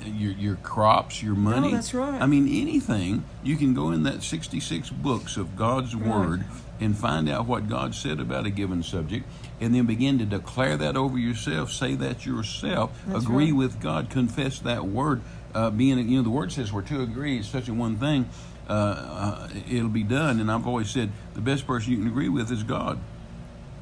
your 0.04 0.32
your 0.32 0.56
crops, 0.56 1.22
your 1.22 1.34
money. 1.34 1.72
that's 1.72 1.94
right. 1.94 2.20
I 2.20 2.26
mean, 2.26 2.48
anything. 2.48 3.24
You 3.42 3.56
can 3.56 3.74
go 3.74 3.90
in 3.90 4.02
that 4.04 4.22
66 4.22 4.90
books 4.90 5.36
of 5.36 5.56
God's 5.56 5.94
Word 5.96 6.44
and 6.80 6.96
find 6.96 7.28
out 7.28 7.46
what 7.46 7.68
God 7.68 7.94
said 7.94 8.20
about 8.20 8.46
a 8.46 8.50
given 8.50 8.82
subject, 8.82 9.26
and 9.60 9.74
then 9.74 9.86
begin 9.86 10.18
to 10.18 10.24
declare 10.24 10.76
that 10.76 10.96
over 10.96 11.18
yourself. 11.18 11.70
Say 11.70 11.94
that 11.96 12.26
yourself. 12.26 12.90
That's 13.06 13.24
agree 13.24 13.46
right. 13.46 13.56
with 13.56 13.80
God. 13.80 14.10
Confess 14.10 14.58
that 14.60 14.84
word. 14.84 15.22
Uh, 15.54 15.70
being, 15.70 15.98
you 16.08 16.16
know, 16.16 16.22
the 16.22 16.30
Word 16.30 16.52
says, 16.52 16.72
"Where 16.72 16.82
two 16.82 17.02
agree, 17.02 17.38
it's 17.38 17.48
such 17.48 17.68
a 17.68 17.74
one 17.74 17.96
thing, 17.96 18.28
uh, 18.68 18.72
uh, 18.72 19.48
it'll 19.70 19.88
be 19.88 20.02
done." 20.02 20.40
And 20.40 20.50
I've 20.50 20.66
always 20.66 20.90
said, 20.90 21.10
the 21.34 21.40
best 21.40 21.66
person 21.66 21.92
you 21.92 21.98
can 21.98 22.08
agree 22.08 22.28
with 22.28 22.50
is 22.50 22.62
God. 22.62 22.98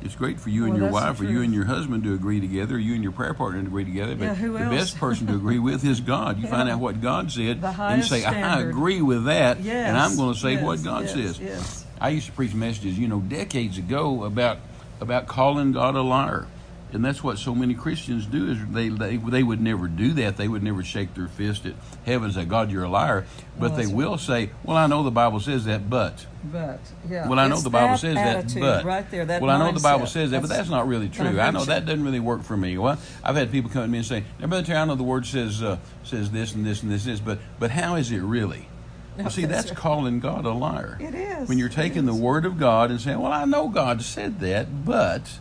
It's 0.04 0.16
great 0.16 0.40
for 0.40 0.50
you 0.50 0.66
and 0.66 0.76
your 0.76 0.90
wife, 0.90 1.20
or 1.20 1.25
you 1.25 1.43
and 1.43 1.54
your 1.54 1.64
husband 1.64 2.04
to 2.04 2.14
agree 2.14 2.40
together, 2.40 2.75
or 2.75 2.78
you 2.78 2.94
and 2.94 3.02
your 3.02 3.12
prayer 3.12 3.34
partner 3.34 3.60
to 3.60 3.66
agree 3.66 3.84
together. 3.84 4.16
But 4.16 4.37
Yeah, 4.37 4.49
the 4.49 4.70
best 4.70 4.99
person 4.99 5.26
to 5.28 5.34
agree 5.34 5.58
with 5.58 5.84
is 5.84 6.00
God. 6.00 6.40
You 6.40 6.49
find 6.49 6.69
out 6.69 6.81
what 6.81 7.00
God 7.00 7.31
said 7.31 7.62
and 7.62 8.04
say, 8.04 8.25
"I 8.25 8.60
agree 8.60 9.00
with 9.00 9.24
that," 9.24 9.60
Yes. 9.62 9.88
and 9.88 9.96
I'm 9.96 10.17
going 10.17 10.34
to 10.34 10.41
say 10.41 10.55
yes, 10.55 10.62
what 10.62 10.82
God 10.82 11.05
yes, 11.05 11.36
says. 11.36 11.86
I 12.00 12.08
used 12.08 12.26
to 12.26 12.32
preach 12.32 12.53
messages, 12.53 12.98
you 12.98 13.06
know, 13.06 13.20
decades 13.20 13.79
ago 13.79 14.24
about 14.24 14.58
about 15.00 15.26
calling 15.26 15.72
God 15.72 15.94
a 15.94 16.03
liar. 16.03 16.46
And 16.93 17.05
that's 17.05 17.25
what 17.25 17.39
so 17.39 17.55
many 17.55 17.75
Christians 17.75 18.27
do 18.27 18.51
is 18.51 18.58
they, 18.70 18.89
they 18.89 19.17
they 19.17 19.43
would 19.43 19.61
never 19.61 19.89
do 19.89 20.13
that. 20.15 20.37
They 20.37 20.46
would 20.46 20.63
never 20.63 20.82
shake 20.84 21.15
their 21.15 21.29
fist 21.29 21.65
at 21.65 21.75
heaven 22.05 22.27
and 22.27 22.34
say, 22.34 22.44
God, 22.44 22.70
you're 22.70 22.84
a 22.84 22.89
liar. 22.89 23.25
But 23.58 23.70
Well, 23.70 23.79
they 23.79 23.84
that's 23.84 23.94
will 23.94 24.19
say, 24.19 24.51
Well, 24.63 24.77
I 24.77 24.87
know 24.87 25.03
the 25.03 25.11
Bible 25.11 25.41
says 25.41 25.65
that, 25.65 25.89
but 25.89 26.27
But 26.44 26.81
yeah. 27.08 27.29
well, 27.29 27.39
I 27.39 27.49
know 27.49 27.55
it's 27.55 27.65
the 27.65 27.70
Bible 27.70 27.89
that 27.89 27.99
says 27.99 28.15
that, 28.15 28.61
but 28.61 28.84
right 28.84 29.11
there. 29.11 29.25
That 29.25 29.41
well, 29.41 29.51
I 29.51 29.58
know 29.58 29.72
the 29.72 29.81
Bible 29.81 30.06
says 30.06 30.31
that, 30.32 30.43
but 30.43 30.51
that's 30.51 30.69
not 30.69 30.87
really 30.87 31.08
true. 31.08 31.41
I 31.41 31.51
know 31.51 31.65
that 31.65 31.87
doesn't 31.87 32.05
really 32.05 32.20
work 32.20 32.43
for 32.43 32.56
me. 32.56 32.77
Well, 32.77 32.99
I've 33.25 33.37
had 33.37 33.51
people 33.51 33.70
come 33.70 33.82
to 33.82 33.89
me 33.89 33.99
and 33.99 34.06
say, 34.06 34.25
"Now, 34.39 34.46
Brother 34.49 34.67
Terry, 34.67 34.79
I 34.79 34.84
know 34.84 34.94
the 34.94 35.03
Word 35.03 35.25
says 35.27 35.63
uh, 35.63 35.79
says 36.05 36.31
this 36.31 36.55
and 36.55 36.65
this 36.65 36.82
and 36.82 36.93
this 36.93 37.05
and 37.05 37.13
this, 37.15 37.20
but 37.20 37.39
but 37.58 37.70
how 37.70 37.96
is 37.96 38.11
it 38.11 38.20
really?" 38.20 38.69
Well, 39.17 39.31
see, 39.31 39.43
that's 39.43 39.65
that's 39.65 39.70
right. 39.70 39.79
calling 39.79 40.20
God 40.20 40.44
a 40.44 40.53
liar. 40.53 40.96
It 41.01 41.15
is. 41.15 41.49
When 41.49 41.58
you're 41.58 41.69
taking 41.69 42.06
the. 42.06 42.15
Word 42.15 42.44
of 42.44 42.58
God 42.58 42.91
and 42.91 43.01
saying, 43.01 43.19
"Well, 43.19 43.32
I 43.32 43.44
know 43.46 43.69
God 43.69 44.03
said 44.03 44.41
that, 44.41 44.84
but 44.84 45.39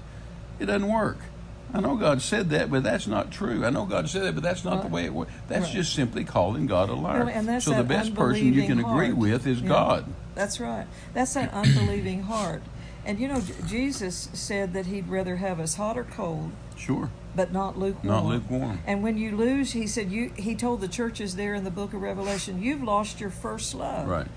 it 0.59 0.65
doesn't 0.65 0.87
work." 0.87 1.17
I 1.73 1.79
know 1.79 1.95
God 1.95 2.21
said 2.21 2.49
that, 2.49 2.69
but 2.69 2.83
that's 2.83 3.07
not 3.07 3.31
true. 3.31 3.65
I 3.65 3.69
know 3.69 3.85
God 3.85 4.09
said 4.09 4.23
that, 4.23 4.33
but 4.35 4.43
that's 4.43 4.65
not 4.65 4.81
the 4.81 4.87
way 4.89 5.05
it 5.05 5.13
works. 5.13 5.31
That's 5.47 5.65
Right. 5.67 5.75
just 5.75 5.93
simply 5.93 6.23
calling 6.23 6.65
God 6.67 6.89
a 6.89 6.93
liar. 6.93 7.25
Well, 7.25 7.61
so 7.61 7.73
the 7.73 7.83
best 7.83 8.13
person 8.13 8.53
you 8.53 8.63
can 8.63 8.79
unbelieving 8.83 9.11
agree 9.11 9.13
with 9.13 9.47
is 9.47 9.61
Yeah. 9.61 9.67
God. 9.69 10.05
That's 10.35 10.59
right. 10.59 10.85
That's 11.13 11.33
that 11.33 11.53
unbelieving 11.53 12.23
heart. 12.23 12.61
And 13.05 13.19
you 13.19 13.27
know, 13.27 13.41
Jesus 13.67 14.29
said 14.33 14.73
that 14.73 14.85
he'd 14.85 15.07
rather 15.07 15.37
have 15.37 15.59
us 15.59 15.75
hot 15.75 15.97
or 15.97 16.03
cold, 16.03 16.51
Sure. 16.75 17.09
but 17.35 17.51
not 17.51 17.77
lukewarm. 17.79 18.13
Not 18.13 18.25
lukewarm. 18.25 18.79
And 18.85 19.01
when 19.01 19.17
you 19.17 19.35
lose, 19.35 19.71
he 19.71 19.87
said, 19.87 20.11
you. 20.11 20.31
He 20.35 20.55
told 20.55 20.81
the 20.81 20.87
churches 20.87 21.35
there 21.35 21.55
in 21.55 21.63
the 21.63 21.71
Book 21.71 21.93
of 21.93 22.01
Revelation, 22.01 22.61
you've 22.61 22.83
lost 22.83 23.19
your 23.19 23.29
first 23.31 23.73
love. 23.73 24.07
Right. 24.07 24.27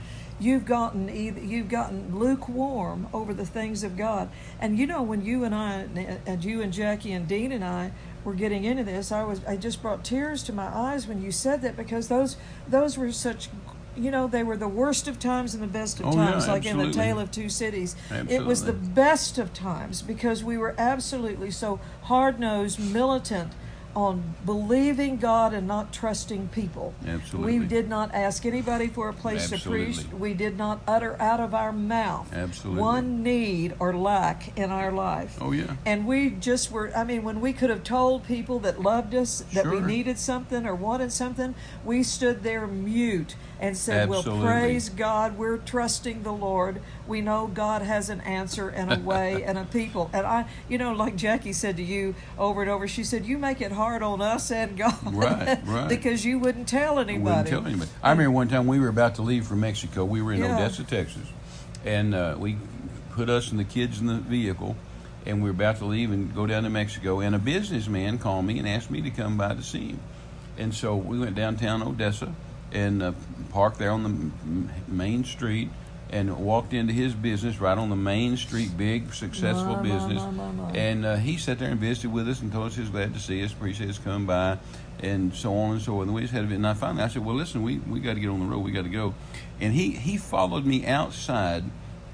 You've 0.41 0.65
gotten 0.65 1.09
either 1.09 1.41
you've 1.41 1.69
gotten 1.69 2.19
lukewarm 2.19 3.09
over 3.13 3.33
the 3.33 3.47
things 3.47 3.85
of 3.85 3.97
God. 3.97 4.29
And 4.61 4.79
you 4.79 4.87
know, 4.87 5.03
when 5.03 5.25
you 5.25 5.45
and 5.45 5.55
I 5.55 5.87
and 6.27 6.45
you 6.45 6.61
and 6.61 6.73
Jackie 6.73 7.13
and 7.13 7.29
Dean 7.29 7.53
and 7.53 7.65
I 7.65 7.93
were 8.25 8.35
getting 8.35 8.65
into 8.65 8.85
this, 8.85 9.13
I 9.13 9.23
was 9.23 9.45
I 9.45 9.57
just 9.57 9.81
brought 9.81 10.05
tears 10.05 10.43
to 10.45 10.53
my 10.53 10.67
eyes 10.67 11.07
when 11.07 11.23
you 11.23 11.31
said 11.31 11.63
that 11.63 11.77
because 11.77 12.09
those 12.09 12.37
those 12.69 12.99
were 12.99 13.13
such 13.13 13.49
you 13.97 14.11
know 14.11 14.27
they 14.27 14.43
were 14.43 14.57
the 14.57 14.67
worst 14.67 15.07
of 15.07 15.21
times 15.21 15.55
and 15.55 15.63
the 15.63 15.69
best 15.69 16.01
of 16.01 16.07
Oh, 16.07 16.11
yeah, 16.17 16.33
times 16.33 16.49
like 16.49 16.67
in 16.67 16.79
the 16.79 16.91
tale 16.91 17.21
of 17.21 17.31
two 17.31 17.49
cities. 17.49 17.95
It 18.11 18.45
was 18.45 18.65
the 18.65 18.73
best 18.73 19.39
of 19.39 19.55
times 19.55 20.03
because 20.03 20.43
we 20.43 20.57
were 20.57 20.75
absolutely 20.77 21.53
so 21.53 21.79
hard-nosed 22.03 22.81
militant 22.81 23.53
on 23.95 24.35
believing 24.45 25.17
God 25.17 25.53
and 25.53 25.67
not 25.67 25.93
trusting 25.93 26.49
people. 26.49 26.95
Absolutely. 27.07 27.59
We 27.59 27.67
did 27.67 27.89
not 27.89 28.15
ask 28.15 28.45
anybody 28.45 28.89
for 28.89 29.09
a 29.09 29.13
place 29.13 29.53
Absolutely. 29.53 29.95
to 29.95 30.03
preach. 30.03 30.13
We 30.13 30.35
did 30.35 30.57
not 30.57 30.81
utter 30.87 31.21
out 31.21 31.41
of 31.41 31.55
our 31.55 31.73
mouth 31.73 32.33
Absolutely. 32.33 32.81
one 32.81 33.23
need 33.23 33.75
or 33.79 33.95
lack 33.95 34.57
in 34.59 34.71
our 34.71 34.93
life. 34.93 35.39
Oh, 35.41 35.53
yeah. 35.53 35.77
And 35.87 36.07
we 36.07 36.31
just 36.31 36.71
were, 36.71 36.93
I 36.97 37.05
mean, 37.05 37.23
when 37.23 37.41
we 37.41 37.53
could 37.53 37.71
have 37.71 37.85
told 37.85 38.27
people 38.27 38.59
that 38.61 38.81
loved 38.81 39.15
us 39.15 39.45
that 39.53 39.67
we 39.67 39.81
needed 39.81 40.19
something 40.19 40.67
or 40.67 40.75
wanted 40.75 41.13
something, 41.13 41.55
we 41.85 42.03
stood 42.03 42.43
there 42.43 42.67
mute 42.67 43.37
and 43.61 43.77
said, 43.77 44.09
Absolutely. 44.09 44.45
Well, 44.45 44.53
praise 44.53 44.89
God, 44.89 45.39
we're 45.39 45.59
trusting 45.59 46.23
the 46.23 46.33
Lord. 46.33 46.83
We 47.07 47.21
know 47.21 47.47
God 47.47 47.83
has 47.83 48.09
an 48.09 48.21
answer 48.23 48.69
and 48.69 48.93
a 48.93 48.99
way 48.99 49.43
and 49.47 49.59
a 49.59 49.65
people. 49.65 50.11
And 50.13 50.27
I, 50.27 50.47
you 50.69 50.79
know, 50.79 50.93
like 50.93 51.17
Jackie 51.17 51.53
said 51.53 51.77
to 51.77 51.83
you 51.83 52.15
over 52.39 52.63
and 52.63 52.71
over, 52.71 52.89
she 52.89 53.05
said, 53.05 53.27
You 53.27 53.39
make 53.39 53.61
it 53.61 53.73
hard 53.73 54.03
on 54.03 54.21
us 54.23 54.51
and 54.51 54.77
God. 54.77 54.95
Right, 55.15 55.59
right. 55.67 55.89
because 55.89 56.25
you 56.25 56.39
wouldn't 56.39 56.69
tell 56.69 56.99
anybody. 56.99 57.21
wouldn't 57.21 57.49
tell 57.49 57.67
anybody. 57.67 57.91
I 58.03 58.11
remember 58.11 58.31
one 58.31 58.49
time 58.49 58.67
we 58.67 58.79
were 58.81 58.89
about 58.89 59.17
to 59.17 59.23
leave 59.23 59.47
for 59.47 59.57
Mexico. 59.57 60.05
We 60.05 60.23
were 60.23 60.33
in 60.33 60.41
Yeah. 60.41 60.57
Odessa, 60.57 60.85
Texas, 60.85 61.27
and 61.85 62.15
uh, 62.15 62.37
we 62.39 62.57
put 63.13 63.29
us 63.29 63.51
and 63.51 63.61
the 63.61 63.65
kids 63.65 64.01
in 64.01 64.07
the 64.07 64.15
vehicle, 64.17 64.77
and 65.27 65.39
we 65.43 65.51
were 65.51 65.55
about 65.55 65.77
to 65.79 65.85
leave 65.85 66.11
and 66.11 66.35
go 66.35 66.47
down 66.47 66.63
to 66.65 66.71
Mexico. 66.71 67.21
And 67.21 67.35
a 67.35 67.39
businessman 67.39 68.19
called 68.19 68.45
me 68.47 68.59
and 68.59 68.67
asked 68.69 68.91
me 68.91 69.03
to 69.03 69.11
come 69.11 69.37
by 69.37 69.55
to 69.55 69.63
see 69.63 69.89
him, 69.91 70.01
and 70.59 70.75
so 70.75 70.97
we 70.97 71.19
went 71.19 71.35
downtown 71.35 71.83
Odessa 71.83 72.35
and 72.73 73.03
uh, 73.03 73.13
parked 73.51 73.79
there 73.79 73.91
on 73.91 74.03
the 74.03 74.93
main 74.93 75.23
street. 75.25 75.69
And 76.15 76.39
walked 76.39 76.73
into 76.73 76.93
his 76.93 77.13
business 77.13 77.59
right 77.61 77.77
on 77.77 77.91
the 77.91 77.97
main 77.97 78.37
street, 78.37 78.77
big 78.77 79.13
successful 79.13 79.75
My, 79.77 79.83
business. 79.83 80.23
my, 80.33 80.51
my. 80.53 80.71
And 80.71 81.05
uh, 81.05 81.17
he 81.17 81.37
sat 81.37 81.59
there 81.59 81.71
and 81.71 81.81
visited 81.81 82.13
with 82.13 82.29
us 82.29 82.41
and 82.41 82.53
told 82.53 82.69
us 82.69 82.77
he 82.77 82.83
was 82.83 82.91
glad 82.91 83.13
to 83.15 83.19
see 83.19 83.43
us, 83.45 83.53
appreciate 83.53 83.91
us 83.91 83.99
coming 83.99 84.25
by, 84.25 84.59
and 85.01 85.35
so 85.35 85.53
on 85.57 85.73
and 85.73 85.83
so 85.83 85.97
on. 85.97 86.03
And 86.03 86.15
we 86.15 86.21
just 86.21 86.33
had 86.33 86.45
a 86.45 86.47
bit. 86.47 86.55
And 86.55 86.67
I 86.69 86.75
finally 86.75 87.03
I 87.03 87.09
said, 87.09 87.25
"Well, 87.25 87.35
listen, 87.35 87.65
we, 87.65 87.79
we 87.79 87.99
got 87.99 88.15
to 88.15 88.21
get 88.21 88.29
on 88.29 88.39
the 88.39 88.47
road. 88.47 88.61
We 88.61 88.71
got 88.71 88.85
to 88.85 88.89
go." 88.91 89.13
And 89.61 89.73
he 89.75 89.91
he 89.91 90.17
followed 90.17 90.65
me 90.65 90.87
outside 90.87 91.65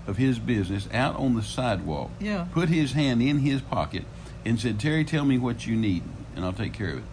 of 0.07 0.17
his 0.17 0.39
business, 0.39 0.89
out 0.95 1.17
on 1.17 1.35
the 1.35 1.43
sidewalk. 1.43 2.11
Yeah. 2.19 2.47
Put 2.53 2.71
his 2.71 2.93
hand 2.93 3.21
in 3.21 3.41
his 3.41 3.61
pocket 3.61 4.05
and 4.47 4.59
said, 4.59 4.81
"Terry, 4.81 5.05
tell 5.05 5.27
me 5.27 5.37
what 5.37 5.67
you 5.67 5.77
need, 5.77 6.05
and 6.35 6.43
I'll 6.47 6.55
take 6.55 6.73
care 6.73 6.93
of 6.93 6.99
it." 7.01 7.05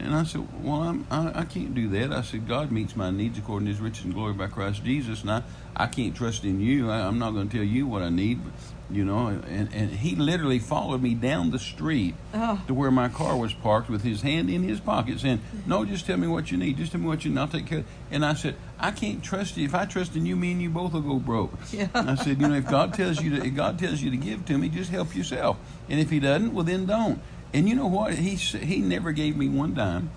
And 0.00 0.14
I 0.14 0.24
said, 0.24 0.46
"Well, 0.62 0.82
I'm, 0.82 1.06
I, 1.10 1.40
I 1.40 1.44
can't 1.44 1.74
do 1.74 1.88
that." 1.90 2.12
I 2.12 2.22
said, 2.22 2.48
"God 2.48 2.70
meets 2.72 2.96
my 2.96 3.10
needs 3.10 3.38
according 3.38 3.66
to 3.66 3.72
His 3.72 3.80
riches 3.80 4.04
and 4.04 4.14
glory 4.14 4.32
by 4.32 4.46
Christ 4.46 4.82
Jesus, 4.84 5.22
and 5.22 5.30
I, 5.30 5.42
I 5.76 5.86
can't 5.86 6.14
trust 6.16 6.44
in 6.44 6.60
you. 6.60 6.90
I, 6.90 7.00
I'm 7.06 7.18
not 7.18 7.32
going 7.32 7.48
to 7.48 7.56
tell 7.56 7.66
you 7.66 7.86
what 7.86 8.02
I 8.02 8.08
need, 8.08 8.40
but, 8.44 8.52
you 8.90 9.04
know." 9.04 9.28
And, 9.28 9.72
and 9.74 9.90
he 9.90 10.16
literally 10.16 10.58
followed 10.58 11.02
me 11.02 11.14
down 11.14 11.50
the 11.50 11.58
street 11.58 12.14
Oh. 12.32 12.62
to 12.66 12.72
where 12.74 12.90
my 12.90 13.08
car 13.08 13.36
was 13.36 13.52
parked 13.52 13.90
with 13.90 14.02
his 14.02 14.22
hand 14.22 14.48
in 14.48 14.62
his 14.62 14.80
pocket, 14.80 15.20
saying, 15.20 15.40
"No, 15.66 15.84
just 15.84 16.06
tell 16.06 16.16
me 16.16 16.26
what 16.28 16.50
you 16.50 16.56
need. 16.56 16.76
Just 16.78 16.92
tell 16.92 17.00
me 17.00 17.06
what 17.06 17.24
you 17.24 17.30
need. 17.30 17.38
I'll 17.38 17.48
take 17.48 17.66
care." 17.66 17.78
of 17.80 17.84
it." 17.84 17.90
And 18.10 18.24
I 18.24 18.34
said, 18.34 18.56
"I 18.78 18.92
can't 18.92 19.22
trust 19.22 19.56
you. 19.58 19.64
If 19.66 19.74
I 19.74 19.84
trust 19.84 20.16
in 20.16 20.24
you, 20.24 20.34
me 20.34 20.52
and 20.52 20.62
you 20.62 20.70
both 20.70 20.92
will 20.94 21.02
go 21.02 21.18
broke." 21.18 21.52
Yeah. 21.72 21.88
I 21.94 22.14
said, 22.14 22.40
"You 22.40 22.48
know, 22.48 22.54
if 22.54 22.66
God 22.68 22.94
tells 22.94 23.20
you 23.22 23.36
to, 23.36 23.44
if 23.46 23.54
God 23.54 23.78
tells 23.78 24.00
you 24.00 24.10
to 24.10 24.16
give 24.16 24.44
to 24.46 24.56
me, 24.56 24.68
just 24.70 24.90
help 24.90 25.14
yourself. 25.14 25.58
And 25.88 26.00
if 26.00 26.08
He 26.10 26.20
doesn't, 26.20 26.54
well, 26.54 26.64
then 26.64 26.86
don't." 26.86 27.20
And 27.52 27.68
you 27.68 27.74
know 27.74 27.86
what? 27.86 28.14
He 28.14 28.36
he 28.36 28.78
never 28.78 29.12
gave 29.12 29.36
me 29.36 29.48
one 29.48 29.74
dime 29.74 30.10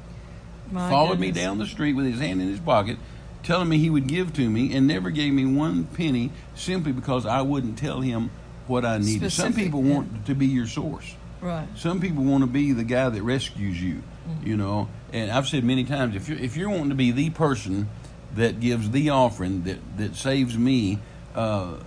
My 0.72 0.90
followed 0.90 1.20
me 1.20 1.32
down 1.32 1.58
the 1.58 1.66
street 1.66 1.94
with 1.94 2.06
his 2.06 2.20
hand 2.20 2.42
in 2.42 2.48
his 2.48 2.60
pocket, 2.60 2.98
telling 3.42 3.70
me 3.70 3.78
he 3.80 3.90
would 3.90 4.08
give 4.08 4.34
to 4.34 4.50
me, 4.50 4.76
and 4.76 4.88
never 4.88 5.10
gave 5.10 5.34
me 5.34 5.46
one 5.46 5.86
penny 5.86 6.32
simply 6.56 6.92
because 6.92 7.26
I 7.26 7.42
wouldn't 7.42 7.78
tell 7.78 8.02
him 8.02 8.30
what 8.68 8.86
I 8.86 8.98
needed. 9.00 9.32
Some 9.32 9.54
people 9.54 9.84
yeah. 9.84 9.96
want 9.96 10.26
to 10.28 10.36
be 10.36 10.48
your 10.48 10.68
source. 10.68 11.16
Right. 11.42 11.68
Some 11.76 12.00
people 12.00 12.24
want 12.24 12.44
to 12.44 12.48
be 12.48 12.72
the 12.72 12.86
guy 12.86 13.10
that 13.10 13.22
rescues 13.22 13.82
you, 13.82 14.04
Mm-hmm. 14.28 14.48
you 14.48 14.56
know. 14.58 14.88
And 15.12 15.30
I've 15.30 15.48
said 15.48 15.64
many 15.66 15.84
times, 15.84 16.16
if 16.16 16.30
you're 16.30 16.38
if 16.38 16.56
you're 16.56 16.70
wanting 16.70 16.90
to 16.90 16.96
be 16.96 17.12
the 17.12 17.30
person 17.32 17.90
that 18.36 18.60
gives 18.62 18.90
the 18.90 19.10
offering 19.10 19.64
that 19.64 19.80
that 19.98 20.16
saves 20.16 20.58
me, 20.58 21.00
uh, 21.36 21.40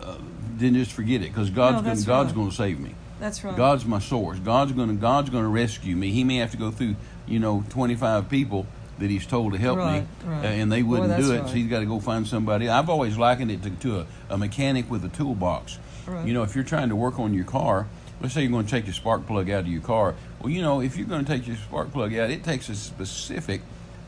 uh, 0.03 0.19
then 0.57 0.75
just 0.75 0.93
forget 0.93 1.23
it 1.23 1.29
because 1.29 1.49
God's 1.51 1.77
going 1.77 1.85
that's 1.85 2.05
God's 2.05 2.29
right. 2.29 2.35
going 2.37 2.51
to 2.51 2.55
save 2.55 2.79
me. 2.79 2.95
That's 3.21 3.43
right. 3.45 3.57
God's 3.57 3.85
my 3.85 3.99
source. 3.99 4.39
God's 4.39 4.73
going 4.73 4.89
to 4.89 4.95
God's 4.95 5.31
going 5.31 5.45
to 5.45 5.49
rescue 5.49 5.97
me. 5.97 6.11
He 6.13 6.25
may 6.25 6.37
have 6.37 6.51
to 6.51 6.57
go 6.57 6.71
through, 6.71 6.97
you 7.27 7.39
know, 7.39 7.65
25 7.71 8.29
people 8.29 8.67
that 8.99 9.11
he's 9.11 9.27
told 9.27 9.53
to 9.53 9.59
help 9.59 9.79
Right, 9.79 10.01
me, 10.03 10.07
right. 10.25 10.45
uh, 10.45 10.49
and 10.49 10.73
they 10.73 10.83
wouldn't 10.83 11.17
do 11.19 11.33
it. 11.33 11.41
right. 11.41 11.49
So 11.49 11.55
he's 11.55 11.69
got 11.69 11.81
to 11.81 11.87
go 11.87 12.01
find 12.01 12.27
somebody. 12.27 12.69
I've 12.69 12.89
always 12.89 13.19
likened 13.19 13.51
it 13.51 13.63
to, 13.65 13.71
to 13.71 13.99
a, 14.01 14.07
a 14.31 14.39
mechanic 14.39 14.91
with 14.91 15.05
a 15.05 15.09
toolbox. 15.11 15.79
You 16.25 16.33
know, 16.35 16.45
if 16.45 16.55
you're 16.55 16.63
trying 16.65 16.89
to 16.91 16.97
work 16.97 17.19
on 17.19 17.35
your 17.35 17.45
car, 17.45 17.89
let's 18.21 18.33
say 18.33 18.43
you're 18.43 18.51
going 18.53 18.65
to 18.65 18.71
take 18.71 18.87
your 18.87 18.95
spark 18.95 19.27
plug 19.27 19.51
out 19.51 19.61
of 19.61 19.67
your 19.69 19.83
car. 19.83 20.15
Well, 20.41 20.51
you 20.51 20.63
know, 20.63 20.81
if 20.81 20.97
you're 20.97 21.07
going 21.09 21.25
to 21.25 21.31
take 21.31 21.47
your 21.49 21.57
spark 21.57 21.91
plug 21.93 22.15
out, 22.15 22.31
it 22.31 22.45
takes 22.45 22.69
a 22.69 22.77
specific 22.77 23.61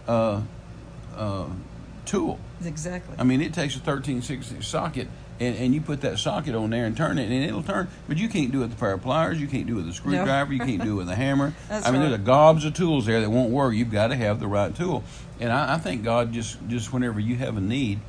uh, 0.06 0.42
uh, 1.16 1.46
tool. 2.06 2.38
exactly. 2.64 3.16
I 3.18 3.24
mean, 3.24 3.40
it 3.40 3.52
takes 3.52 3.74
a 3.74 3.78
1360 3.78 4.62
socket, 4.62 5.08
and, 5.40 5.56
and 5.56 5.74
you 5.74 5.80
put 5.80 6.00
that 6.02 6.18
socket 6.18 6.54
on 6.54 6.70
there 6.70 6.84
and 6.86 6.96
turn 6.96 7.18
it, 7.18 7.30
and 7.30 7.44
it'll 7.44 7.62
turn. 7.62 7.88
But 8.08 8.18
you 8.18 8.28
can't 8.28 8.50
do 8.52 8.58
it 8.58 8.62
with 8.62 8.70
the 8.70 8.76
pair 8.76 8.92
of 8.92 9.02
pliers. 9.02 9.40
You 9.40 9.46
can't 9.46 9.66
do 9.66 9.74
it 9.74 9.82
with 9.82 9.88
a 9.88 9.92
screwdriver. 9.92 10.52
You 10.52 10.60
can't 10.60 10.82
do 10.82 10.92
it 10.94 10.96
with 10.96 11.08
a 11.08 11.14
hammer. 11.14 11.54
That's 11.68 11.86
I 11.86 11.90
mean, 11.90 12.00
right. 12.00 12.08
there's 12.08 12.20
a 12.20 12.24
gobs 12.24 12.64
of 12.64 12.74
tools 12.74 13.06
there 13.06 13.20
that 13.20 13.30
won't 13.30 13.50
work. 13.50 13.74
You've 13.74 13.90
got 13.92 14.08
to 14.08 14.16
have 14.16 14.40
the 14.40 14.48
right 14.48 14.74
tool. 14.74 15.04
And 15.40 15.52
I, 15.52 15.74
I 15.74 15.78
think 15.78 16.02
God 16.02 16.32
just 16.32 16.58
just 16.68 16.92
whenever 16.92 17.20
you 17.20 17.36
have 17.36 17.56
a 17.56 17.60
need, 17.60 18.00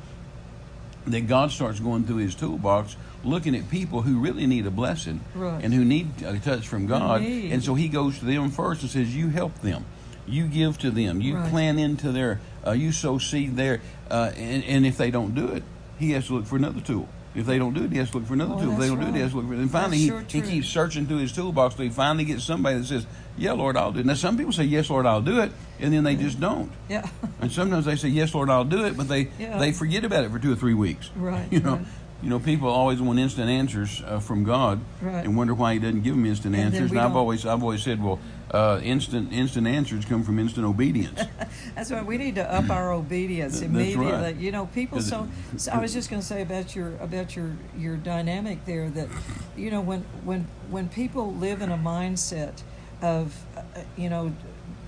that 1.06 1.26
God 1.26 1.50
starts 1.50 1.80
going 1.80 2.04
through 2.04 2.16
His 2.18 2.34
toolbox, 2.34 2.96
looking 3.24 3.54
at 3.54 3.70
people 3.70 4.02
who 4.02 4.18
really 4.18 4.46
need 4.46 4.66
a 4.66 4.70
blessing 4.70 5.20
Right. 5.34 5.62
and 5.64 5.72
who 5.72 5.84
need 5.84 6.22
a 6.24 6.38
touch 6.38 6.66
from 6.68 6.86
God, 6.86 7.22
need. 7.22 7.52
and 7.52 7.62
so 7.62 7.74
He 7.74 7.88
goes 7.88 8.18
to 8.18 8.24
them 8.24 8.50
first 8.50 8.82
and 8.82 8.90
says, 8.90 9.14
"You 9.14 9.28
help 9.28 9.60
them." 9.62 9.84
You 10.26 10.46
give 10.46 10.78
to 10.78 10.90
them. 10.92 11.20
You 11.20 11.36
Right. 11.36 11.50
plant 11.50 11.80
into 11.80 12.12
their. 12.12 12.40
Uh, 12.64 12.72
you 12.72 12.92
sow 12.92 13.18
seed 13.18 13.56
there, 13.56 13.80
uh, 14.10 14.30
and, 14.36 14.62
and 14.64 14.86
if 14.86 14.96
they 14.96 15.10
don't 15.10 15.34
do 15.34 15.48
it, 15.48 15.64
he 15.98 16.12
has 16.12 16.26
to 16.26 16.34
look 16.34 16.46
for 16.46 16.56
another 16.56 16.80
tool. 16.80 17.08
If 17.34 17.46
they 17.46 17.58
don't 17.58 17.74
do 17.74 17.84
it, 17.84 17.92
he 17.92 17.98
has 17.98 18.10
to 18.10 18.18
look 18.18 18.26
for 18.26 18.34
another 18.34 18.54
Oh, 18.56 18.60
tool. 18.60 18.72
If 18.72 18.78
they 18.80 18.88
don't 18.88 19.00
do 19.00 19.06
it, 19.06 19.14
he 19.14 19.20
has 19.20 19.30
to 19.30 19.36
look 19.36 19.46
for. 19.46 19.52
Another 19.52 19.62
and 19.62 19.70
finally, 19.70 20.10
That's 20.10 20.32
he, 20.32 20.40
he 20.40 20.50
keeps 20.50 20.68
searching 20.68 21.06
through 21.06 21.18
his 21.18 21.30
toolbox 21.32 21.76
till 21.76 21.84
he 21.84 21.90
finally 21.90 22.24
gets 22.24 22.42
somebody 22.42 22.78
that 22.78 22.86
says, 22.86 23.06
"Yeah, 23.38 23.52
Lord, 23.52 23.76
I'll 23.76 23.92
do 23.92 24.00
it." 24.00 24.06
Now, 24.06 24.14
some 24.14 24.36
people 24.36 24.52
say, 24.52 24.64
"Yes, 24.64 24.90
Lord, 24.90 25.06
I'll 25.06 25.22
do 25.22 25.38
it," 25.40 25.52
and 25.78 25.92
then 25.94 26.02
they 26.02 26.16
just 26.16 26.40
don't. 26.40 26.70
yeah. 26.88 27.08
And 27.40 27.50
sometimes 27.52 27.84
they 27.86 27.94
say, 27.96 28.08
"Yes, 28.08 28.34
Lord, 28.34 28.50
I'll 28.50 28.64
do 28.64 28.84
it," 28.84 28.96
but 28.96 29.06
they 29.08 29.28
Yeah. 29.38 29.58
they 29.58 29.70
forget 29.72 30.04
about 30.04 30.24
it 30.24 30.30
for 30.32 30.38
two 30.40 30.52
or 30.52 30.56
three 30.56 30.74
weeks. 30.74 31.10
Right, 31.16 31.46
You 31.52 31.60
know. 31.60 31.76
right. 31.76 31.86
You 32.22 32.28
know, 32.28 32.38
people 32.38 32.68
always 32.68 33.00
want 33.00 33.18
instant 33.18 33.48
answers 33.48 34.02
uh, 34.06 34.20
from 34.20 34.44
God, 34.44 34.80
Right. 35.00 35.24
and 35.24 35.36
wonder 35.36 35.54
why 35.54 35.72
He 35.74 35.78
doesn't 35.78 36.02
give 36.02 36.14
them 36.14 36.26
instant 36.26 36.54
And 36.54 36.64
answers. 36.66 36.90
And 36.90 37.00
I've 37.00 37.08
don't- 37.10 37.16
always, 37.16 37.46
I've 37.46 37.62
always 37.62 37.82
said, 37.82 38.02
well, 38.02 38.18
uh, 38.50 38.78
instant, 38.82 39.32
instant 39.32 39.66
answers 39.66 40.04
come 40.04 40.22
from 40.22 40.38
instant 40.38 40.66
obedience. 40.66 41.18
That's 41.74 41.90
why 41.90 42.02
we 42.02 42.18
need 42.18 42.34
to 42.34 42.52
up 42.52 42.68
our 42.68 42.92
obedience 43.02 43.60
That's 43.60 43.72
right. 43.72 43.80
immediately. 43.94 44.44
You 44.44 44.52
know, 44.52 44.66
people. 44.66 45.00
So, 45.00 45.28
so 45.56 45.72
I 45.72 45.80
was 45.80 45.92
just 45.94 46.10
going 46.10 46.20
to 46.20 46.26
say 46.26 46.42
about 46.42 46.74
your 46.76 46.94
about 47.00 47.34
your 47.36 47.56
your 47.78 47.96
dynamic 47.96 48.64
there 48.66 48.90
that, 48.90 49.08
you 49.56 49.70
know, 49.70 49.80
when 49.80 50.04
when 50.24 50.46
when 50.68 50.88
people 50.88 51.32
live 51.34 51.62
in 51.62 51.70
a 51.70 51.78
mindset 51.78 52.62
of, 53.00 53.34
uh, 53.56 53.62
you 53.96 54.10
know. 54.10 54.32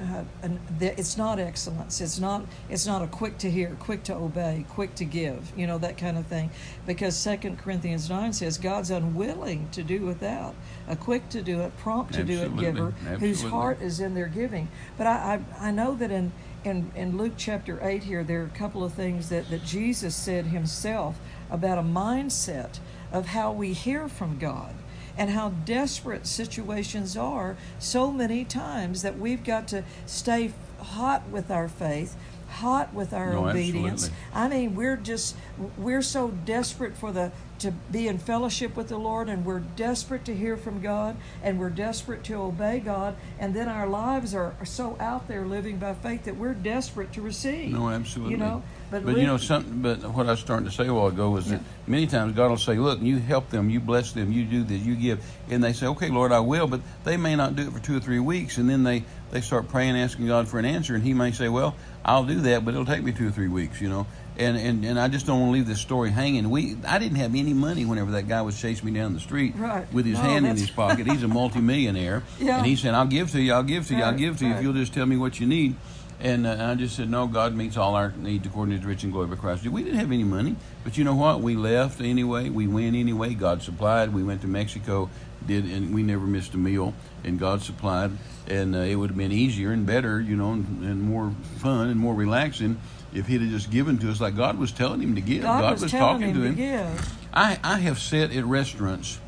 Uh, 0.01 0.25
and 0.43 0.59
th- 0.81 0.95
it's 0.99 1.17
not 1.17 1.39
excellence. 1.39 2.01
It's 2.01 2.19
not. 2.19 2.45
It's 2.69 2.87
not 2.87 3.03
a 3.03 3.07
quick 3.07 3.39
to 3.39 3.51
hear, 3.51 3.77
quick 3.79 4.03
to 4.05 4.15
obey, 4.15 4.65
quick 4.69 4.95
to 4.97 5.05
give. 5.05 5.53
You 5.57 5.67
know 5.67 5.79
that 5.79 5.97
kind 5.97 6.19
of 6.19 6.27
thing, 6.27 6.51
because 6.87 7.17
Second 7.17 7.59
Corinthians 7.59 8.11
nine 8.11 8.33
says 8.33 8.59
God's 8.59 8.91
unwilling 8.91 9.69
to 9.73 9.83
do 9.83 10.01
without, 10.01 10.55
a 10.89 10.97
quick 10.97 11.29
to 11.31 11.43
do 11.43 11.61
it, 11.61 11.77
prompt 11.79 12.15
to 12.15 12.25
do 12.25 12.41
it 12.41 12.53
Absolutely. 12.53 12.65
giver, 12.65 12.91
whose 13.19 13.43
heart 13.43 13.81
is 13.81 14.01
in 14.01 14.15
their 14.15 14.27
giving. 14.27 14.69
But 14.97 15.07
I, 15.07 15.41
I, 15.61 15.69
I 15.69 15.71
know 15.71 15.95
that 15.95 16.11
in, 16.11 16.33
in, 16.65 16.91
in 16.97 17.17
Luke 17.17 17.35
chapter 17.37 17.79
8 17.83 18.03
here, 18.03 18.25
there 18.25 18.43
are 18.43 18.47
a 18.47 18.59
couple 18.59 18.83
of 18.83 18.93
things 18.95 19.29
that, 19.29 19.51
that 19.51 19.65
Jesus 19.65 20.17
said 20.17 20.47
himself 20.47 21.19
about 21.51 21.79
a 21.79 21.83
mindset 21.83 22.79
of 23.13 23.27
how 23.27 23.53
we 23.53 23.73
hear 23.73 24.09
from 24.09 24.39
God 24.39 24.75
and 25.17 25.31
how 25.31 25.51
desperate 25.65 26.27
situations 26.27 27.17
are 27.17 27.57
so 27.79 28.11
many 28.11 28.45
times 28.45 29.03
that 29.03 29.19
we've 29.19 29.45
got 29.45 29.69
to 29.69 29.85
stay 30.07 30.53
hot 30.79 31.29
with 31.29 31.51
our 31.51 31.69
faith 31.69 32.17
hot 32.53 32.93
with 32.93 33.15
our 33.15 33.33
No, 33.33 33.49
obedience 33.49 34.11
absolutely. 34.11 34.17
I 34.35 34.49
mean, 34.49 34.75
we're 34.75 34.97
just 34.97 35.37
we're 35.79 36.03
so 36.03 36.29
desperate 36.29 36.95
for 36.95 37.11
the 37.11 37.33
to 37.63 37.71
be 37.71 38.09
in 38.09 38.19
fellowship 38.19 38.77
with 38.77 38.89
the 38.89 38.99
Lord, 38.99 39.29
and 39.29 39.45
we're 39.45 39.61
desperate 39.61 40.25
to 40.27 40.35
hear 40.35 40.57
from 40.57 40.81
God, 40.81 41.17
and 41.43 41.59
we're 41.59 41.71
desperate 41.71 42.25
to 42.25 42.35
obey 42.35 42.81
God, 42.81 43.17
and 43.39 43.55
then 43.55 43.69
our 43.69 43.87
lives 43.89 44.35
are, 44.35 44.55
are 44.61 44.67
so 44.67 44.97
out 45.01 45.29
there 45.29 45.45
living 45.47 45.79
by 45.79 45.95
faith 45.95 46.25
that 46.25 46.37
we're 46.37 46.55
desperate 46.55 47.13
to 47.15 47.23
receive. 47.23 47.73
No, 47.73 47.89
absolutely. 47.89 48.33
You 48.33 48.39
know, 48.39 48.63
but, 48.91 49.05
But 49.05 49.15
li- 49.15 49.23
you 49.23 49.27
know 49.27 49.39
something. 49.39 49.81
But 49.81 50.03
what 50.13 50.27
I 50.27 50.33
was 50.33 50.41
starting 50.41 50.67
to 50.67 50.73
say 50.73 50.87
a 50.87 50.93
while 50.93 51.07
ago 51.07 51.31
was 51.31 51.49
that 51.49 51.63
many 51.87 52.07
times 52.07 52.37
God 52.37 52.51
will 52.51 52.59
say, 52.59 52.77
"Look, 52.77 53.01
you 53.01 53.19
help 53.19 53.49
them, 53.51 53.71
you 53.71 53.81
bless 53.81 54.13
them, 54.13 54.31
you 54.33 54.45
do 54.45 54.65
this, 54.65 54.83
you 54.83 54.95
give," 54.95 55.25
and 55.49 55.65
they 55.65 55.73
say, 55.73 55.87
"Okay, 55.87 56.11
Lord, 56.11 56.31
I 56.33 56.41
will." 56.41 56.67
But 56.67 56.81
they 57.05 57.17
may 57.17 57.35
not 57.35 57.57
do 57.57 57.63
it 57.63 57.73
for 57.73 57.79
two 57.79 57.97
or 57.97 58.01
three 58.01 58.21
weeks, 58.21 58.59
and 58.59 58.69
then 58.69 58.83
they 58.83 59.05
they 59.31 59.41
start 59.41 59.69
praying, 59.69 59.97
asking 59.97 60.27
God 60.27 60.47
for 60.49 60.59
an 60.59 60.67
answer, 60.67 60.95
and 60.95 61.03
He 61.03 61.15
may 61.15 61.33
say, 61.33 61.49
"Well, 61.49 61.75
I'll 62.05 62.25
do 62.25 62.41
that, 62.43 62.65
but 62.65 62.75
it'll 62.75 62.85
take 62.85 63.03
me 63.03 63.13
two 63.13 63.29
or 63.29 63.31
three 63.31 63.49
weeks, 63.49 63.81
you 63.81 63.89
know. 63.89 64.07
And, 64.39 64.57
and, 64.57 64.85
and 64.85 64.99
I 64.99 65.09
just 65.09 65.27
don't 65.27 65.41
want 65.41 65.51
to 65.51 65.53
leave 65.59 65.67
this 65.67 65.81
story 65.81 66.11
hanging. 66.11 66.49
We 66.49 66.77
I 66.89 66.99
didn't 66.99 67.19
have 67.19 67.35
any 67.35 67.53
money 67.53 67.85
whenever 67.85 68.13
that 68.13 68.29
guy 68.29 68.41
was 68.41 68.59
chasing 68.59 68.87
me 68.87 68.99
down 68.99 69.13
the 69.13 69.21
street 69.21 69.55
Right. 69.57 69.91
with 69.93 70.07
his 70.07 70.15
No, 70.17 70.23
hand 70.25 70.47
in 70.47 70.57
his 70.57 70.71
pocket. 70.71 71.07
He's 71.07 71.23
a 71.23 71.29
multimillionaire, 71.67 72.23
Yeah. 72.41 72.57
and 72.59 72.67
he 72.67 72.77
said, 72.77 72.95
"I'll 72.95 73.07
give 73.07 73.31
to 73.33 73.41
you, 73.43 73.53
I'll 73.53 73.63
give 73.63 73.89
to 73.89 73.95
you, 73.95 74.03
I'll 74.03 74.15
give 74.17 74.39
to 74.39 74.47
you 74.47 74.55
if 74.55 74.63
you'll 74.63 74.73
just 74.73 74.95
tell 74.95 75.05
me 75.07 75.17
what 75.19 75.39
you 75.39 75.47
need." 75.47 75.77
And, 76.19 76.47
uh, 76.47 76.51
and 76.51 76.63
I 76.63 76.75
just 76.77 76.97
said, 76.97 77.11
"No, 77.11 77.27
God 77.27 77.55
meets 77.55 77.77
all 77.77 77.95
our 77.95 78.13
needs 78.17 78.47
according 78.47 78.71
to 78.75 78.79
His 78.79 78.87
rich 78.87 79.03
and 79.05 79.13
glory 79.13 79.27
by 79.27 79.37
Christ." 79.37 79.67
We 79.67 79.83
didn't 79.83 79.99
have 79.99 80.11
any 80.13 80.25
money, 80.25 80.57
but 80.83 80.97
you 80.97 81.05
know 81.05 81.15
what? 81.15 81.41
We 81.43 81.55
left 81.57 82.01
anyway. 82.01 82.49
We 82.49 82.67
went 82.67 82.97
anyway. 82.97 83.35
God 83.35 83.61
supplied. 83.63 84.15
We 84.15 84.23
went 84.23 84.41
to 84.43 84.47
Mexico, 84.47 85.11
did, 85.47 85.65
and 85.67 85.93
we 85.95 86.03
never 86.03 86.27
missed 86.27 86.55
a 86.55 86.59
meal. 86.59 86.95
And 87.25 87.39
God 87.39 87.61
supplied, 87.63 88.13
and 88.49 88.75
uh, 88.75 88.79
it 88.79 88.95
would 88.95 89.11
have 89.11 89.17
been 89.19 89.31
easier 89.33 89.73
and 89.73 89.85
better, 89.85 90.21
you 90.21 90.37
know, 90.37 90.53
and, 90.53 90.83
and 90.85 91.03
more 91.03 91.33
fun 91.59 91.89
and 91.89 92.01
more 92.01 92.15
relaxing 92.15 92.81
if 93.15 93.27
He'd 93.27 93.41
have 93.41 93.51
just 93.51 93.71
given 93.71 93.99
to 93.99 94.11
us 94.11 94.21
like 94.21 94.37
God 94.37 94.59
was 94.59 94.73
telling 94.73 95.01
him 95.01 95.15
to 95.15 95.21
give. 95.21 95.43
God, 95.43 95.81
was, 95.81 95.91
telling 95.91 96.21
talking 96.21 96.29
him 96.29 96.35
to 96.35 96.41
to 96.41 96.47
him. 96.47 96.55
give. 96.55 97.17
I, 97.33 97.59
I 97.63 97.79
have 97.79 97.99
sat 97.99 98.33
at 98.33 98.45
restaurants 98.45 99.19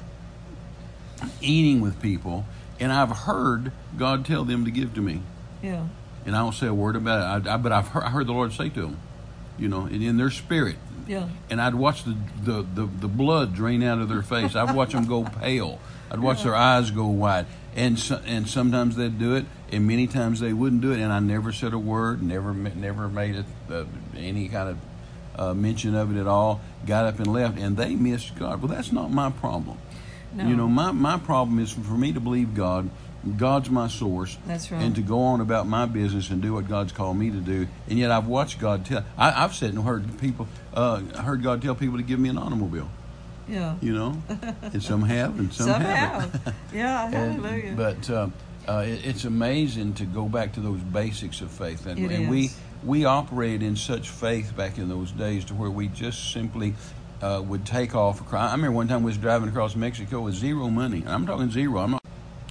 eating 1.40 1.80
with 1.80 2.00
people, 2.00 2.44
and 2.80 2.92
I've 2.92 3.10
heard 3.10 3.72
God 3.96 4.24
tell 4.24 4.44
them 4.44 4.64
to 4.64 4.70
give 4.70 4.94
to 4.94 5.00
me. 5.00 5.22
Yeah. 5.62 5.86
And 6.26 6.34
I 6.34 6.40
don't 6.40 6.54
say 6.54 6.66
a 6.66 6.74
word 6.74 6.96
about 6.96 7.44
it, 7.44 7.48
I, 7.48 7.54
I, 7.54 7.56
but 7.56 7.72
I've 7.72 7.88
heard, 7.88 8.02
I 8.04 8.10
heard 8.10 8.26
the 8.26 8.32
Lord 8.32 8.52
say 8.52 8.68
to 8.70 8.82
them, 8.82 8.98
you 9.58 9.68
know, 9.68 9.86
in, 9.86 10.02
in 10.02 10.16
their 10.16 10.30
spirit. 10.30 10.76
Yeah. 11.06 11.28
And 11.50 11.60
I'd 11.60 11.74
watch 11.74 12.04
the, 12.04 12.16
the, 12.42 12.62
the, 12.62 12.86
the 12.86 13.08
blood 13.08 13.54
drain 13.54 13.82
out 13.82 13.98
of 13.98 14.08
their 14.08 14.22
face. 14.22 14.56
I'd 14.56 14.74
watch 14.74 14.92
them 14.92 15.06
go 15.06 15.24
pale. 15.40 15.78
I'd 16.10 16.20
watch 16.20 16.42
their 16.42 16.54
eyes 16.54 16.90
go 16.90 17.06
wide. 17.06 17.46
And 17.76 17.98
so, 17.98 18.20
and 18.24 18.48
sometimes 18.48 18.96
they'd 18.96 19.18
do 19.18 19.34
it, 19.34 19.46
and 19.74 19.86
many 19.86 20.06
times 20.06 20.40
they 20.40 20.52
wouldn't 20.52 20.82
do 20.82 20.92
it. 20.92 21.00
And 21.00 21.12
I 21.12 21.18
never 21.20 21.52
said 21.52 21.72
a 21.72 21.78
word, 21.78 22.22
never 22.22 22.52
never 22.54 23.08
made 23.08 23.36
it 23.36 23.44
uh, 23.70 23.84
any 24.16 24.48
kind 24.48 24.68
of 24.70 24.78
uh, 25.40 25.54
mention 25.54 25.94
of 25.94 26.16
it 26.16 26.20
at 26.20 26.26
all. 26.26 26.60
Got 26.86 27.06
up 27.06 27.18
and 27.18 27.26
left, 27.26 27.58
and 27.58 27.76
they 27.76 27.94
missed 27.94 28.36
God. 28.36 28.62
Well, 28.62 28.68
that's 28.72 28.92
not 28.92 29.10
my 29.10 29.30
problem. 29.30 29.78
No. 30.34 30.46
You 30.48 30.56
know, 30.56 30.66
my, 30.68 30.90
my 30.92 31.16
problem 31.18 31.58
is 31.60 31.70
for 31.72 31.94
me 31.94 32.12
to 32.12 32.20
believe 32.20 32.54
God. 32.54 32.90
God's 33.38 33.70
my 33.70 33.88
source. 33.88 34.36
That's 34.46 34.70
right. 34.70 34.82
And 34.82 34.94
to 34.96 35.00
go 35.00 35.20
on 35.20 35.40
about 35.40 35.66
my 35.66 35.86
business 35.86 36.28
and 36.28 36.42
do 36.42 36.52
what 36.52 36.68
God's 36.68 36.92
called 36.92 37.16
me 37.16 37.30
to 37.30 37.38
do. 37.38 37.66
And 37.88 37.98
yet 37.98 38.10
I've 38.10 38.26
watched 38.26 38.58
God 38.58 38.84
tell. 38.84 39.02
I, 39.16 39.44
I've 39.44 39.54
said 39.54 39.72
and 39.72 39.82
heard 39.82 40.18
people, 40.20 40.46
uh, 40.74 41.00
heard 41.22 41.42
God 41.42 41.62
tell 41.62 41.74
people 41.74 41.96
to 41.96 42.02
give 42.02 42.18
me 42.20 42.28
an 42.28 42.36
automobile. 42.36 42.90
Yeah. 43.48 43.76
You 43.80 43.94
know, 43.94 44.22
and 44.62 44.82
some 44.82 45.02
have 45.04 45.38
and 45.38 45.52
some, 45.54 45.68
Some 45.68 45.80
haven't. 45.82 46.32
have. 46.42 46.54
Yeah. 46.74 47.04
And- 47.14 47.14
Hallelujah. 47.42 47.74
but 47.76 48.10
uh, 48.10 48.28
uh, 48.68 48.84
it, 48.86 49.04
it's 49.06 49.24
amazing 49.24 49.94
to 49.94 50.04
go 50.04 50.26
back 50.28 50.52
to 50.54 50.60
those 50.60 50.80
basics 50.80 51.40
of 51.40 51.50
faith, 51.50 51.86
and, 51.86 51.98
and 52.10 52.30
we 52.30 52.50
we 52.84 53.04
operated 53.04 53.62
in 53.62 53.76
such 53.76 54.10
faith 54.10 54.54
back 54.56 54.78
in 54.78 54.88
those 54.88 55.10
days 55.12 55.44
to 55.46 55.54
where 55.54 55.70
we 55.70 55.88
just 55.88 56.32
simply 56.32 56.74
uh, 57.22 57.42
would 57.46 57.64
take 57.64 57.94
off. 57.94 58.20
I 58.32 58.52
remember 58.52 58.72
one 58.76 58.88
time 58.88 59.02
we 59.02 59.08
was 59.10 59.16
driving 59.18 59.48
across 59.48 59.74
Mexico 59.74 60.20
with 60.20 60.34
zero 60.34 60.68
money. 60.68 60.98
And 60.98 61.08
I'm 61.08 61.26
talking 61.26 61.50
zero. 61.50 61.80
I'm 61.80 61.92
not. 61.92 62.04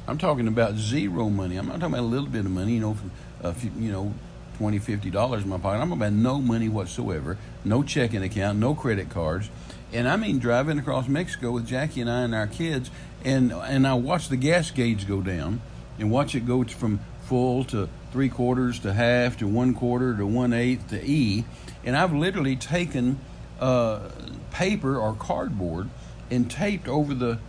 I'm 0.07 0.17
talking 0.17 0.47
about 0.47 0.75
zero 0.75 1.29
money. 1.29 1.55
I'm 1.57 1.67
not 1.67 1.79
talking 1.79 1.93
about 1.93 2.01
a 2.03 2.07
little 2.07 2.27
bit 2.29 2.45
of 2.45 2.51
money. 2.51 2.73
You 2.73 2.79
know, 2.79 2.97
uh, 3.43 3.53
few- 3.53 3.71
you 3.77 3.91
know, 3.91 4.13
twenty, 4.57 4.79
fifty 4.79 5.09
dollars 5.11 5.43
in 5.43 5.49
my 5.49 5.57
pocket. 5.57 5.81
I'm 5.81 5.89
talking 5.89 6.01
about 6.01 6.13
no 6.13 6.39
money 6.41 6.67
whatsoever. 6.69 7.37
No 7.63 7.83
checking 7.83 8.23
account. 8.23 8.57
No 8.59 8.73
credit 8.75 9.09
cards. 9.09 9.49
And 9.91 10.07
I 10.09 10.15
mean 10.15 10.39
driving 10.39 10.79
across 10.79 11.07
Mexico 11.07 11.51
with 11.51 11.67
Jackie 11.67 12.01
and 12.01 12.09
I 12.09 12.21
and 12.21 12.33
our 12.33 12.47
kids, 12.47 12.89
and 13.23 13.51
and 13.51 13.85
I 13.85 13.93
watched 13.93 14.31
the 14.31 14.37
gas 14.37 14.71
gauge 14.71 15.07
go 15.07 15.21
down, 15.21 15.61
and 15.99 16.11
watch 16.11 16.35
it 16.35 16.45
go 16.45 16.63
from 16.63 16.99
full 17.23 17.63
to 17.65 17.89
three 18.11 18.29
quarters 18.29 18.79
to 18.79 18.93
half 18.93 19.37
to 19.37 19.47
one 19.47 19.73
quarter 19.73 20.15
to 20.15 20.25
one 20.25 20.53
eighth 20.53 20.89
to 20.89 21.03
E, 21.03 21.45
and 21.83 21.95
I've 21.95 22.13
literally 22.13 22.55
taken 22.55 23.19
uh, 23.59 24.09
paper 24.51 24.97
or 24.97 25.13
cardboard 25.13 25.89
and 26.29 26.49
taped 26.49 26.87
over 26.87 27.13
the 27.13 27.39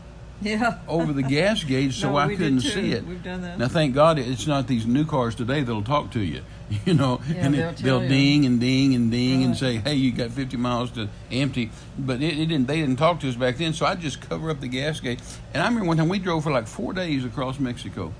yeah. 0.42 0.78
over 0.88 1.12
the 1.12 1.22
gas 1.22 1.64
gauge 1.64 2.00
so 2.00 2.12
No, 2.12 2.16
I 2.18 2.34
couldn't 2.34 2.60
see 2.60 2.92
it. 2.92 3.04
We've 3.04 3.22
done 3.22 3.42
that. 3.42 3.58
Now, 3.58 3.68
thank 3.68 3.94
God 3.94 4.18
it's 4.18 4.46
not 4.46 4.66
these 4.66 4.86
new 4.86 5.04
cars 5.04 5.34
today 5.34 5.62
that'll 5.62 5.82
talk 5.82 6.10
to 6.12 6.20
you, 6.20 6.42
you 6.84 6.94
know, 6.94 7.20
Yeah, 7.28 7.46
and 7.46 7.54
they'll 7.54 7.68
it, 7.68 7.76
they'll 7.76 8.08
ding 8.08 8.44
and 8.46 8.60
ding 8.60 8.94
and 8.94 9.10
ding 9.10 9.44
and 9.44 9.56
say, 9.56 9.76
"Hey, 9.76 9.94
you 9.94 10.12
got 10.12 10.30
50 10.30 10.56
miles 10.56 10.90
to 10.92 11.08
empty." 11.30 11.70
But 11.98 12.22
it, 12.22 12.38
it 12.38 12.46
didn't. 12.46 12.66
They 12.66 12.80
didn't 12.80 12.98
talk 12.98 13.20
to 13.20 13.28
us 13.28 13.36
back 13.36 13.56
then, 13.56 13.72
so 13.72 13.86
I 13.86 13.94
just 13.94 14.20
cover 14.20 14.50
up 14.50 14.60
the 14.60 14.68
gas 14.68 15.00
gauge. 15.00 15.20
And 15.52 15.62
I 15.62 15.66
remember 15.66 15.88
one 15.88 15.96
time 15.96 16.08
we 16.08 16.18
drove 16.18 16.44
for 16.44 16.52
like 16.52 16.66
four 16.66 16.92
days 16.92 17.24
across 17.24 17.58
Mexico 17.58 18.12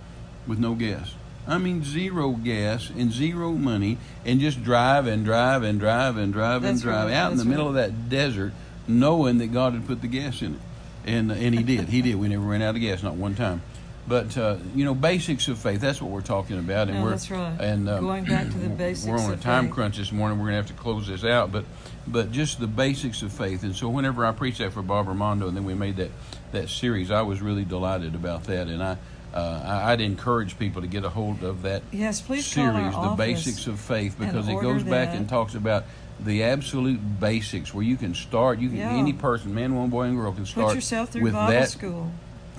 with 0.47 0.59
no 0.59 0.75
gas. 0.75 1.15
I 1.47 1.59
mean, 1.59 1.85
zero 1.85 2.31
gas 2.33 2.91
and 2.91 3.13
zero 3.13 3.53
money, 3.53 3.99
and 4.25 4.41
just 4.41 4.65
drive 4.65 5.07
and 5.07 5.25
drive 5.25 5.63
and 5.63 5.79
drive 5.79 6.17
and 6.17 6.33
drive 6.33 6.65
and 6.65 6.81
drive 6.81 7.09
right, 7.09 7.15
out 7.15 7.33
in 7.33 7.39
the 7.39 7.45
that's 7.45 7.51
middle 7.51 7.69
of 7.69 7.75
that 7.75 8.09
desert, 8.09 8.53
knowing 8.89 9.39
that 9.39 9.49
God 9.49 9.75
had 9.75 9.87
put 9.87 10.01
the 10.01 10.09
gas 10.09 10.41
in 10.41 10.55
it, 10.55 10.61
and 11.05 11.31
and 11.31 11.55
He 11.55 11.63
did. 11.63 11.89
He 11.91 12.01
did. 12.01 12.15
We 12.17 12.29
never 12.29 12.43
ran 12.43 12.63
out 12.63 12.75
of 12.75 12.81
gas, 12.81 13.03
not 13.03 13.15
one 13.15 13.35
time. 13.35 13.61
But 14.07 14.37
uh, 14.37 14.57
you 14.75 14.85
know, 14.85 14.95
basics 14.95 15.49
of 15.49 15.59
faith. 15.59 15.81
That's 15.81 16.01
what 16.01 16.11
we're 16.11 16.21
talking 16.21 16.59
about, 16.59 16.89
and 16.89 16.99
No, 16.99 17.05
we're 17.05 17.11
that's 17.11 17.31
right. 17.31 17.59
And 17.59 17.89
um, 17.89 18.05
Going 18.05 18.25
back 18.25 18.51
to 18.51 18.59
the 18.59 18.69
basics 18.69 19.07
We're 19.07 19.19
on 19.19 19.33
a 19.33 19.37
time 19.37 19.65
faith. 19.67 19.75
crunch 19.75 19.97
this 19.97 20.13
morning. 20.13 20.39
We're 20.39 20.51
going 20.51 20.63
to 20.63 20.69
have 20.69 20.77
to 20.77 20.83
close 20.83 21.07
this 21.07 21.25
out, 21.25 21.53
but 21.53 21.65
but 22.07 22.31
just 22.31 22.61
the 22.61 22.67
basics 22.67 23.23
of 23.23 23.33
faith. 23.33 23.63
And 23.63 23.75
so, 23.75 23.89
whenever 23.89 24.27
I 24.27 24.33
preached 24.33 24.59
that 24.59 24.73
for 24.75 24.83
Bob 24.83 25.09
Armando, 25.09 25.49
and 25.49 25.57
then 25.57 25.65
we 25.65 25.73
made 25.75 25.97
that 25.97 26.11
that 26.53 26.69
series, 26.69 27.11
I 27.11 27.23
was 27.23 27.41
really 27.41 27.65
delighted 27.65 28.15
about 28.15 28.45
that, 28.45 28.69
and 28.69 28.83
I. 28.83 28.97
Uh, 29.35 29.81
I'd 29.87 30.01
encourage 30.01 30.57
people 30.61 30.81
to 30.81 30.87
get 30.87 31.05
a 31.05 31.09
hold 31.11 31.43
of 31.43 31.63
that 31.63 31.83
Yes, 31.91 32.21
please 32.21 32.47
series, 32.47 32.95
the 32.95 33.15
basics 33.19 33.67
of 33.67 33.81
faith, 33.81 34.17
because 34.17 34.47
it 34.49 34.61
goes 34.61 34.85
back 34.85 35.09
that. 35.11 35.17
and 35.17 35.29
talks 35.29 35.57
about 35.57 35.85
the 36.21 36.45
absolute 36.45 37.01
basics 37.19 37.75
where 37.75 37.83
you 37.83 37.97
can 37.97 38.15
start. 38.15 38.61
You 38.61 38.69
can 38.69 38.79
Yeah. 38.79 38.91
any 38.93 39.13
person, 39.13 39.53
man, 39.53 39.75
woman, 39.75 39.91
boy, 39.91 40.03
and 40.05 40.17
girl, 40.17 40.31
can 40.33 40.47
start 40.47 40.69
Put 40.69 40.75
yourself 40.77 41.09
through 41.11 41.23
with 41.23 41.33
Bible 41.33 41.53
that 41.53 41.69
school. 41.69 42.13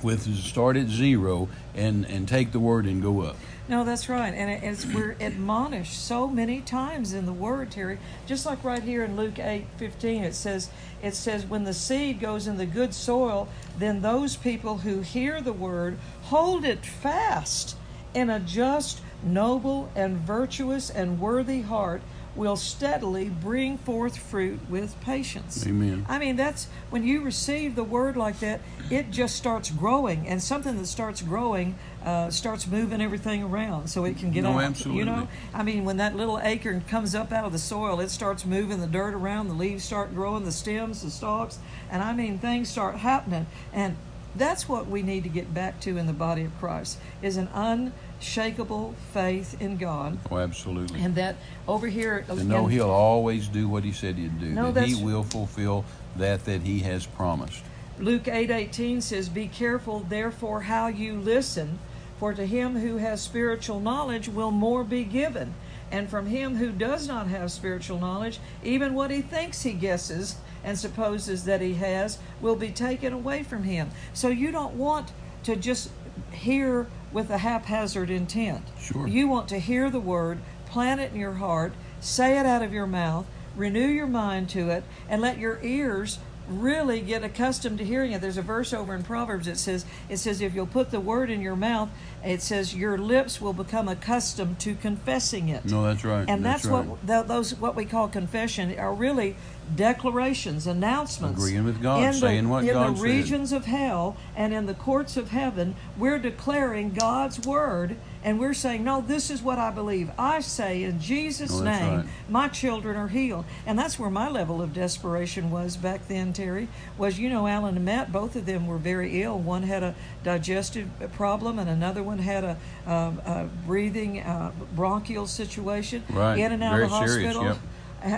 with 0.03 0.35
start 0.35 0.75
at 0.75 0.87
zero 0.89 1.47
and 1.73 2.03
and 2.07 2.27
take 2.27 2.51
the 2.51 2.59
word 2.59 2.85
and 2.85 3.01
go 3.01 3.21
up. 3.21 3.37
No, 3.67 3.83
that's 3.83 4.07
right, 4.09 4.31
and 4.31 4.51
it, 4.51 4.63
it's 4.63 4.85
we're 4.85 5.15
admonished 5.19 6.05
so 6.05 6.27
many 6.27 6.61
times 6.61 7.13
in 7.13 7.25
the 7.25 7.33
Word, 7.33 7.71
Terry. 7.71 7.97
Just 8.27 8.45
like 8.45 8.63
right 8.63 8.83
here 8.83 9.03
in 9.03 9.15
Luke 9.15 9.39
eight 9.39 9.65
fifteen, 9.77 10.23
it 10.23 10.35
says, 10.35 10.69
it 11.01 11.15
says, 11.15 11.47
when 11.47 11.63
the 11.63 11.73
seed 11.73 12.19
goes 12.19 12.45
in 12.45 12.57
the 12.57 12.67
good 12.67 12.93
soil, 12.93 13.47
then 13.79 14.01
those 14.01 14.35
people 14.35 14.77
who 14.77 15.01
hear 15.01 15.41
the 15.41 15.51
word 15.51 15.97
hold 16.25 16.63
it 16.63 16.85
fast 16.85 17.75
in 18.13 18.29
a 18.29 18.39
just, 18.39 19.01
noble, 19.23 19.89
and 19.95 20.17
virtuous 20.17 20.91
and 20.91 21.19
worthy 21.19 21.61
heart 21.61 22.03
will 22.35 22.55
steadily 22.55 23.29
bring 23.29 23.77
forth 23.77 24.17
fruit 24.17 24.59
with 24.69 24.99
patience. 25.01 25.65
Amen. 25.65 26.05
I 26.09 26.19
mean, 26.19 26.35
that's 26.35 26.67
when 26.89 27.03
you 27.03 27.21
receive 27.21 27.75
the 27.75 27.83
word 27.83 28.17
like 28.17 28.39
that, 28.39 28.61
it 28.89 29.09
just 29.11 29.35
starts 29.35 29.71
growing, 29.71 30.27
and 30.27 30.41
something 30.41 30.77
that 30.77 30.87
starts 30.87 31.21
growing 31.21 31.75
uh, 32.03 32.29
starts 32.29 32.67
moving 32.67 33.01
everything 33.01 33.41
around 33.41 33.87
so 33.87 34.05
it 34.05 34.17
can 34.17 34.29
get 34.29 34.43
No, 34.43 34.59
out. 34.59 34.63
absolutely. 34.63 34.99
You 34.99 35.05
know, 35.05 35.27
I 35.55 35.63
mean, 35.63 35.85
when 35.85 35.97
that 35.97 36.15
little 36.15 36.39
acorn 36.39 36.81
comes 36.81 37.15
up 37.15 37.31
out 37.31 37.45
of 37.45 37.51
the 37.51 37.57
soil, 37.57 37.99
it 37.99 38.09
starts 38.09 38.45
moving 38.45 38.79
the 38.79 38.85
dirt 38.87 39.15
around, 39.15 39.47
the 39.47 39.55
leaves 39.55 39.83
start 39.83 40.13
growing, 40.13 40.45
the 40.45 40.51
stems, 40.51 41.01
the 41.01 41.09
stalks, 41.09 41.57
and 41.89 42.03
I 42.03 42.13
mean, 42.13 42.37
things 42.37 42.69
start 42.69 42.97
happening, 42.97 43.47
and 43.73 43.97
that's 44.37 44.67
what 44.67 44.87
we 44.87 45.01
need 45.01 45.23
to 45.23 45.29
get 45.29 45.53
back 45.53 45.79
to 45.81 45.97
in 45.97 46.07
the 46.07 46.13
body 46.13 46.43
of 46.43 46.57
Christ 46.59 46.97
is 47.21 47.37
an 47.37 47.47
unshakable 47.53 48.95
faith 49.13 49.59
in 49.61 49.77
God. 49.77 50.17
Oh, 50.29 50.37
absolutely. 50.37 51.01
And 51.01 51.15
that 51.15 51.35
over 51.67 51.87
here, 51.87 52.25
to 52.27 52.43
know 52.43 52.67
He'll 52.67 52.89
always 52.89 53.47
do 53.47 53.67
what 53.67 53.83
He 53.83 53.91
said 53.91 54.15
He'd 54.15 54.39
do. 54.39 54.47
No, 54.47 54.71
that 54.71 54.87
He 54.87 55.03
will 55.03 55.23
fulfill 55.23 55.85
that 56.17 56.45
that 56.45 56.61
He 56.61 56.79
has 56.79 57.05
promised. 57.05 57.63
Luke 57.97 58.25
8:18 58.25 59.01
says, 59.01 59.29
"Be 59.29 59.47
careful 59.47 60.01
therefore 60.01 60.61
how 60.61 60.87
you 60.87 61.13
listen, 61.13 61.79
for 62.19 62.33
to 62.33 62.45
him 62.45 62.79
who 62.79 62.97
has 62.97 63.21
spiritual 63.21 63.79
knowledge 63.79 64.27
will 64.27 64.51
more 64.51 64.83
be 64.83 65.03
given, 65.03 65.53
and 65.91 66.09
from 66.09 66.27
him 66.27 66.57
who 66.57 66.71
does 66.71 67.07
not 67.07 67.27
have 67.27 67.51
spiritual 67.51 67.99
knowledge, 67.99 68.39
even 68.63 68.93
what 68.93 69.11
he 69.11 69.21
thinks 69.21 69.63
he 69.63 69.73
guesses 69.73 70.35
and 70.65 70.77
supposes 70.77 71.45
that 71.45 71.61
he 71.61 71.75
has 71.75 72.17
will 72.41 72.57
be 72.57 72.71
taken 72.71 73.13
away 73.13 73.43
from 73.43 73.63
him." 73.63 73.91
So 74.13 74.27
you 74.27 74.51
don't 74.51 74.75
want 74.75 75.13
to 75.43 75.55
just 75.55 75.91
hear 76.31 76.87
with 77.13 77.29
a 77.29 77.37
haphazard 77.37 78.09
intent. 78.09 78.65
Sure. 78.79 79.07
You 79.07 79.29
want 79.29 79.47
to 79.49 79.59
hear 79.59 79.89
the 79.89 80.01
word, 80.01 80.39
plant 80.65 80.99
it 80.99 81.13
in 81.13 81.19
your 81.19 81.35
heart, 81.35 81.73
say 82.01 82.37
it 82.37 82.45
out 82.45 82.61
of 82.61 82.73
your 82.73 82.87
mouth, 82.87 83.25
renew 83.55 83.87
your 83.87 84.07
mind 84.07 84.49
to 84.49 84.69
it, 84.69 84.83
and 85.07 85.21
let 85.21 85.37
your 85.37 85.59
ears 85.63 86.19
really 86.47 87.01
get 87.01 87.23
accustomed 87.23 87.77
to 87.79 87.85
hearing 87.85 88.11
it. 88.11 88.21
There's 88.21 88.37
a 88.37 88.41
verse 88.41 88.73
over 88.73 88.93
in 88.93 89.03
Proverbs 89.03 89.47
that 89.47 89.57
says 89.57 89.85
it 90.09 90.17
says 90.17 90.41
if 90.41 90.53
you'll 90.53 90.67
put 90.67 90.91
the 90.91 90.99
word 90.99 91.29
in 91.29 91.41
your 91.41 91.55
mouth, 91.55 91.89
it 92.23 92.41
says 92.41 92.75
your 92.75 92.97
lips 92.97 93.41
will 93.41 93.53
become 93.53 93.87
accustomed 93.87 94.59
to 94.59 94.75
confessing 94.75 95.49
it. 95.49 95.65
No, 95.65 95.83
that's 95.83 96.03
right. 96.03 96.25
And 96.27 96.45
that's, 96.45 96.65
right. 96.65 96.85
what 96.85 97.07
th- 97.07 97.25
those 97.25 97.55
what 97.55 97.75
we 97.75 97.85
call 97.85 98.07
confession 98.07 98.77
are 98.77 98.93
really 98.93 99.35
declarations, 99.75 100.67
announcements. 100.67 101.41
Agreeing 101.41 101.63
with 101.63 101.81
God, 101.81 102.03
in 102.03 102.11
the, 102.11 102.13
saying 102.13 102.49
what 102.49 102.63
in 102.63 102.73
God 102.73 102.93
the 102.93 102.97
said. 102.97 103.03
regions 103.03 103.51
of 103.51 103.65
hell 103.65 104.17
and 104.35 104.53
in 104.53 104.65
the 104.65 104.73
courts 104.73 105.17
of 105.17 105.29
heaven. 105.29 105.75
We're 105.97 106.19
declaring 106.19 106.91
God's 106.93 107.39
word, 107.45 107.95
And 108.23 108.39
we're 108.39 108.55
saying, 108.55 108.83
no, 108.83 109.01
this 109.01 109.29
is 109.29 109.43
what 109.43 109.59
I 109.59 109.69
believe. 109.69 110.09
I 110.17 110.39
say 110.39 110.81
in 110.83 110.99
Jesus' 110.99 111.51
Oh, 111.53 111.63
name, 111.63 111.95
right. 111.97 112.05
my 112.27 112.47
children 112.47 112.97
are 112.97 113.07
healed. 113.07 113.45
And 113.67 113.77
that's 113.77 113.99
where 113.99 114.09
my 114.09 114.27
level 114.29 114.63
of 114.63 114.73
desperation 114.73 115.51
was 115.51 115.77
back 115.77 116.07
then, 116.07 116.33
Terry, 116.33 116.67
was, 116.97 117.19
you 117.19 117.29
know, 117.29 117.45
Alan 117.45 117.75
and 117.75 117.85
Matt, 117.85 118.11
both 118.11 118.35
of 118.35 118.47
them 118.47 118.65
were 118.65 118.79
very 118.79 119.21
ill. 119.21 119.37
One 119.37 119.61
had 119.63 119.83
a 119.83 119.93
digestive 120.23 120.89
problem 121.13 121.59
and 121.59 121.69
another 121.69 122.01
one 122.01 122.17
had 122.17 122.43
a, 122.43 122.57
um, 122.87 123.21
a 123.27 123.45
breathing 123.67 124.21
uh, 124.21 124.51
bronchial 124.75 125.27
situation. 125.27 126.03
Right. 126.09 126.39
In 126.39 126.51
and 126.51 126.63
out 126.63 126.71
Very 126.71 126.83
of 126.85 126.89
the 126.89 127.07
serious, 127.07 127.35
hospital. 127.35 127.43
yep. 127.53 127.57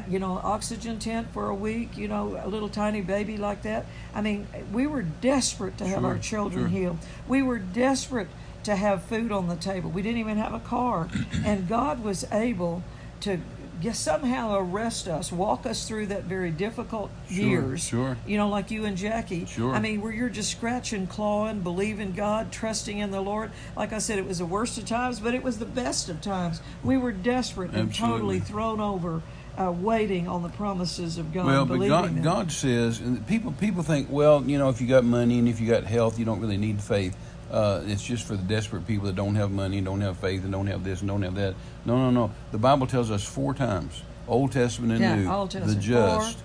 You 0.10 0.20
know, 0.20 0.40
oxygen 0.44 1.00
tent 1.00 1.28
for 1.34 1.50
a 1.50 1.56
week, 1.56 1.98
you 1.98 2.08
know, 2.08 2.40
a 2.44 2.48
little 2.48 2.68
tiny 2.70 3.02
baby 3.02 3.38
like 3.38 3.62
that. 3.62 3.86
I 4.14 4.22
mean, 4.22 4.48
we 4.74 4.86
were 4.86 5.02
desperate 5.04 5.78
to 5.78 5.88
have 5.88 6.00
Sure, 6.02 6.08
our 6.08 6.18
children 6.18 6.64
sure. 6.66 6.70
healed. 6.70 6.98
We 7.28 7.42
were 7.42 7.58
desperate 7.60 8.28
to 8.64 8.76
have 8.76 9.04
food 9.04 9.32
on 9.32 9.48
the 9.48 9.56
table. 9.56 9.90
We 9.90 10.02
didn't 10.02 10.20
even 10.20 10.38
have 10.38 10.54
a 10.54 10.60
car. 10.60 11.08
And 11.46 11.68
God 11.70 12.04
was 12.04 12.26
able 12.32 12.84
to 13.22 13.40
somehow 13.94 14.58
arrest 14.58 15.08
us, 15.08 15.32
walk 15.32 15.66
us 15.66 15.88
through 15.88 16.08
that 16.08 16.24
very 16.24 16.50
difficult 16.52 17.12
Sure, 17.30 17.46
years. 17.46 17.84
sure. 17.84 18.18
You 18.26 18.36
know, 18.38 18.50
like 18.50 18.72
you 18.72 18.86
and 18.86 18.98
Jackie. 18.98 19.46
Sure. 19.46 19.72
I 19.74 19.80
mean, 19.80 20.02
where 20.02 20.12
you're 20.12 20.30
just 20.30 20.50
scratching, 20.52 21.06
clawing, 21.08 21.62
believing 21.62 22.12
God, 22.14 22.52
trusting 22.52 22.98
in 22.98 23.12
the 23.12 23.22
Lord. 23.22 23.52
Like 23.76 23.94
I 23.94 24.00
said, 24.00 24.18
it 24.18 24.26
was 24.28 24.40
the 24.40 24.46
worst 24.46 24.78
of 24.80 24.86
times, 24.86 25.20
but 25.20 25.34
it 25.36 25.44
was 25.44 25.60
the 25.60 25.66
best 25.66 26.10
of 26.10 26.22
times. 26.22 26.60
We 26.84 26.98
were 26.98 27.12
desperate 27.12 27.72
and 27.72 27.90
Absolutely. 27.90 28.18
totally 28.18 28.40
thrown 28.40 28.82
over, 28.82 29.22
uh, 29.60 29.72
waiting 29.72 30.28
on 30.28 30.44
the 30.44 30.50
promises 30.50 31.18
of 31.18 31.34
God. 31.34 31.46
Well, 31.46 31.66
but 31.66 31.80
God. 31.88 32.24
God 32.24 32.52
says, 32.52 33.00
and 33.00 33.26
people 33.28 33.52
people 33.54 33.84
think, 33.84 34.08
well, 34.10 34.44
you 34.44 34.58
know, 34.58 34.70
if 34.70 34.80
you 34.82 34.88
got 34.88 35.04
money 35.04 35.40
and 35.40 35.48
if 35.48 35.60
you 35.60 35.68
got 35.68 35.84
health, 35.84 36.20
you 36.20 36.26
don't 36.26 36.40
really 36.40 36.58
need 36.58 36.82
faith. 36.82 37.16
Uh, 37.50 37.82
it's 37.86 38.04
just 38.04 38.26
for 38.26 38.36
the 38.36 38.44
desperate 38.44 38.86
people 38.86 39.06
that 39.06 39.16
don't 39.16 39.36
have 39.36 39.52
money, 39.52 39.78
and 39.78 39.86
don't 39.86 40.02
have 40.02 40.18
faith, 40.18 40.44
and 40.44 40.52
don't 40.52 40.68
have 40.68 40.84
this 40.84 41.00
and 41.00 41.10
don't 41.10 41.22
have 41.22 41.36
that. 41.36 41.56
No, 41.86 41.96
no, 41.98 42.10
no. 42.12 42.32
The 42.52 42.58
Bible 42.58 42.88
tells 42.88 43.10
us 43.10 43.24
four 43.24 43.54
times, 43.54 44.02
Old 44.28 44.52
Testament 44.52 44.92
and 44.94 45.02
Yeah, 45.02 45.16
New, 45.16 45.32
Old 45.32 45.52
Testament. 45.52 45.78
the 45.78 45.82
just, 45.82 46.38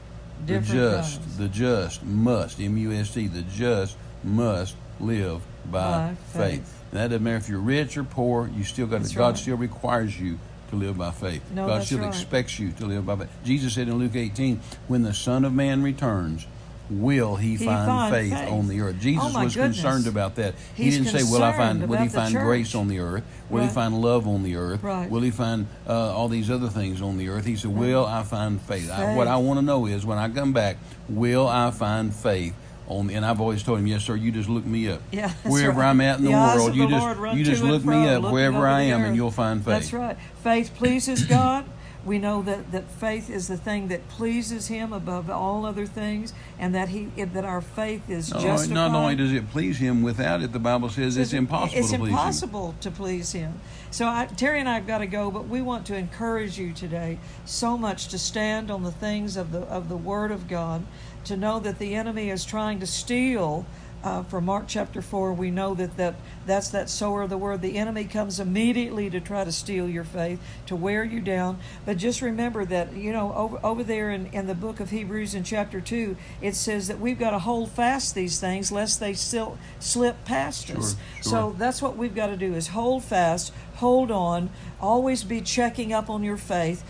the 0.46 0.60
just, 0.60 1.20
times. 1.20 1.38
the 1.38 1.48
just 1.48 2.04
must, 2.04 2.60
M-U-S-T, 2.60 3.26
the 3.26 3.42
just 3.42 3.96
must 4.22 4.76
live 5.00 5.42
by, 5.72 5.80
By 5.80 6.14
faith. 6.14 6.60
faith. 6.60 6.78
And 6.92 7.00
that 7.00 7.08
doesn't 7.08 7.24
matter 7.24 7.36
if 7.36 7.48
you're 7.48 7.58
rich 7.58 7.96
or 7.96 8.04
poor. 8.04 8.48
You 8.56 8.62
still 8.62 8.86
got 8.86 9.00
That's 9.00 9.12
God 9.12 9.28
right. 9.30 9.36
still 9.38 9.56
requires 9.56 10.18
you 10.20 10.38
to 10.72 10.76
live 10.78 10.98
by 10.98 11.10
faith. 11.10 11.42
No, 11.54 11.66
God 11.66 11.84
still 11.84 11.98
right. 12.00 12.08
expects 12.08 12.58
you 12.58 12.72
to 12.72 12.86
live 12.86 13.06
by 13.06 13.16
faith. 13.16 13.28
Jesus 13.44 13.74
said 13.74 13.88
in 13.88 13.98
Luke 13.98 14.16
18, 14.16 14.60
"When 14.88 15.02
the 15.02 15.12
Son 15.14 15.44
of 15.44 15.52
Man 15.52 15.82
returns, 15.82 16.46
will 16.90 17.36
he, 17.36 17.56
He 17.56 17.66
find, 17.66 17.86
find 17.86 18.12
faith, 18.14 18.32
faith. 18.32 18.50
on 18.50 18.68
the 18.68 18.80
earth?" 18.80 18.96
Jesus 18.98 19.22
Oh, 19.34 19.44
was 19.44 19.54
goodness. 19.54 19.80
concerned 19.80 20.06
about 20.06 20.36
that. 20.36 20.54
He 20.74 20.90
didn't 20.90 21.08
say, 21.08 21.22
"Will 21.24 21.42
I 21.44 21.52
find? 21.52 21.86
Will 21.88 21.98
he 21.98 22.08
find 22.08 22.32
church. 22.32 22.42
grace 22.42 22.74
on 22.74 22.88
the 22.88 23.00
earth? 23.00 23.22
Will 23.50 23.62
he 23.62 23.68
find 23.68 24.00
love 24.00 24.26
on 24.26 24.42
the 24.42 24.56
earth? 24.56 24.82
Right. 24.82 25.10
Will 25.10 25.20
he 25.20 25.30
find 25.30 25.66
uh, 25.86 25.92
all 26.16 26.28
these 26.28 26.50
other 26.50 26.68
things 26.68 27.02
on 27.02 27.18
the 27.18 27.28
earth?" 27.28 27.44
He 27.44 27.56
said, 27.56 27.74
"Will 27.76 28.06
I 28.06 28.22
find 28.22 28.60
faith? 28.60 28.90
I, 28.90 29.14
what 29.14 29.28
I 29.28 29.36
want 29.36 29.58
to 29.58 29.64
know 29.64 29.84
is 29.86 30.06
when 30.06 30.16
I 30.18 30.28
come 30.30 30.52
back, 30.54 30.78
will 31.08 31.46
I 31.48 31.70
find 31.70 32.14
faith?" 32.14 32.54
On, 32.98 33.10
and 33.10 33.24
I've 33.24 33.40
always 33.40 33.62
told 33.62 33.78
him, 33.78 33.86
yes, 33.86 34.04
sir. 34.04 34.16
You 34.16 34.30
just 34.32 34.48
look 34.48 34.64
me 34.64 34.88
up. 34.88 35.02
Yeah, 35.10 35.30
wherever 35.44 35.80
right. 35.80 35.90
I'm 35.90 36.00
at 36.00 36.18
in 36.18 36.24
the, 36.24 36.30
The 36.30 36.36
world, 36.36 36.74
you 36.74 36.88
just 36.88 37.18
Lord 37.18 37.36
you 37.36 37.44
just 37.44 37.62
look 37.62 37.84
me 37.84 38.08
up 38.08 38.30
wherever 38.30 38.66
I 38.66 38.82
am, 38.82 39.04
and 39.04 39.16
you'll 39.16 39.30
find 39.30 39.60
faith. 39.64 39.66
That's 39.66 39.92
right. 39.92 40.16
Faith 40.42 40.72
pleases 40.76 41.24
God. 41.38 41.64
We 42.04 42.18
know 42.18 42.42
that, 42.42 42.72
that 42.72 42.90
faith 42.90 43.30
is 43.30 43.46
the 43.46 43.56
thing 43.56 43.88
that 43.88 44.08
pleases 44.08 44.66
Him 44.66 44.92
above 44.92 45.30
all 45.30 45.64
other 45.64 45.86
things, 45.86 46.32
and 46.58 46.74
that 46.74 46.88
He 46.88 47.04
that 47.24 47.44
our 47.44 47.60
faith 47.60 48.10
is 48.10 48.32
No, 48.32 48.40
justified. 48.40 48.74
not 48.74 48.90
only 48.94 49.14
does 49.14 49.32
it 49.32 49.48
please 49.50 49.78
him, 49.78 50.02
without 50.02 50.42
it, 50.42 50.52
the 50.52 50.58
Bible 50.58 50.88
says 50.88 51.16
it's 51.16 51.32
impossible 51.32 51.78
It's 51.78 51.90
to 51.90 51.98
please 51.98 52.08
him. 52.08 52.12
impossible 52.12 52.74
to 52.80 52.90
please 52.90 53.32
Him. 53.32 53.60
So 53.92 54.06
I, 54.06 54.26
Terry 54.36 54.58
and 54.58 54.68
I 54.68 54.74
have 54.74 54.86
got 54.86 54.98
to 54.98 55.06
go, 55.06 55.30
but 55.30 55.46
we 55.46 55.62
want 55.62 55.86
to 55.86 55.96
encourage 55.96 56.58
you 56.58 56.72
today 56.72 57.18
so 57.44 57.78
much 57.78 58.08
to 58.08 58.18
stand 58.18 58.70
on 58.70 58.82
the 58.82 58.92
things 58.92 59.36
of 59.36 59.52
the 59.52 59.60
of 59.60 59.88
the 59.88 59.96
Word 59.96 60.32
of 60.32 60.48
God, 60.48 60.84
to 61.24 61.36
know 61.36 61.60
that 61.60 61.78
the 61.78 61.94
enemy 61.94 62.30
is 62.30 62.44
trying 62.44 62.80
to 62.80 62.86
steal. 62.86 63.64
Uh, 64.02 64.22
from 64.24 64.46
Mark 64.46 64.64
chapter 64.66 65.00
four, 65.00 65.32
we 65.32 65.50
know 65.50 65.74
that, 65.74 65.96
that 65.96 66.16
that's 66.44 66.70
that 66.70 66.90
sower 66.90 67.22
of 67.22 67.30
the 67.30 67.38
word. 67.38 67.62
The 67.62 67.78
enemy 67.78 68.04
comes 68.04 68.40
immediately 68.40 69.08
to 69.10 69.20
try 69.20 69.44
to 69.44 69.52
steal 69.52 69.88
your 69.88 70.02
faith, 70.02 70.40
to 70.66 70.74
wear 70.74 71.04
you 71.04 71.20
down. 71.20 71.58
But 71.86 71.98
just 71.98 72.20
remember 72.20 72.64
that 72.64 72.94
you 72.94 73.12
know 73.12 73.32
over 73.34 73.60
over 73.62 73.84
there 73.84 74.10
in, 74.10 74.26
in 74.32 74.48
the 74.48 74.54
book 74.54 74.80
of 74.80 74.90
Hebrews 74.90 75.34
in 75.34 75.44
chapter 75.44 75.80
two, 75.80 76.16
it 76.40 76.56
says 76.56 76.88
that 76.88 76.98
we've 76.98 77.18
got 77.18 77.30
to 77.30 77.38
hold 77.38 77.70
fast 77.70 78.14
these 78.14 78.40
things 78.40 78.72
lest 78.72 78.98
they 78.98 79.14
still 79.14 79.56
slip 79.78 80.24
past 80.24 80.70
us. 80.70 80.96
Sure, 81.16 81.22
So 81.22 81.54
that's 81.56 81.80
what 81.80 81.96
we've 81.96 82.14
got 82.14 82.26
to 82.26 82.36
do 82.36 82.54
is 82.54 82.68
hold 82.68 83.04
fast, 83.04 83.52
hold 83.76 84.10
on, 84.10 84.50
always 84.82 85.22
be 85.22 85.40
checking 85.40 85.92
up 85.92 86.10
on 86.10 86.24
your 86.24 86.36
faith, 86.36 86.82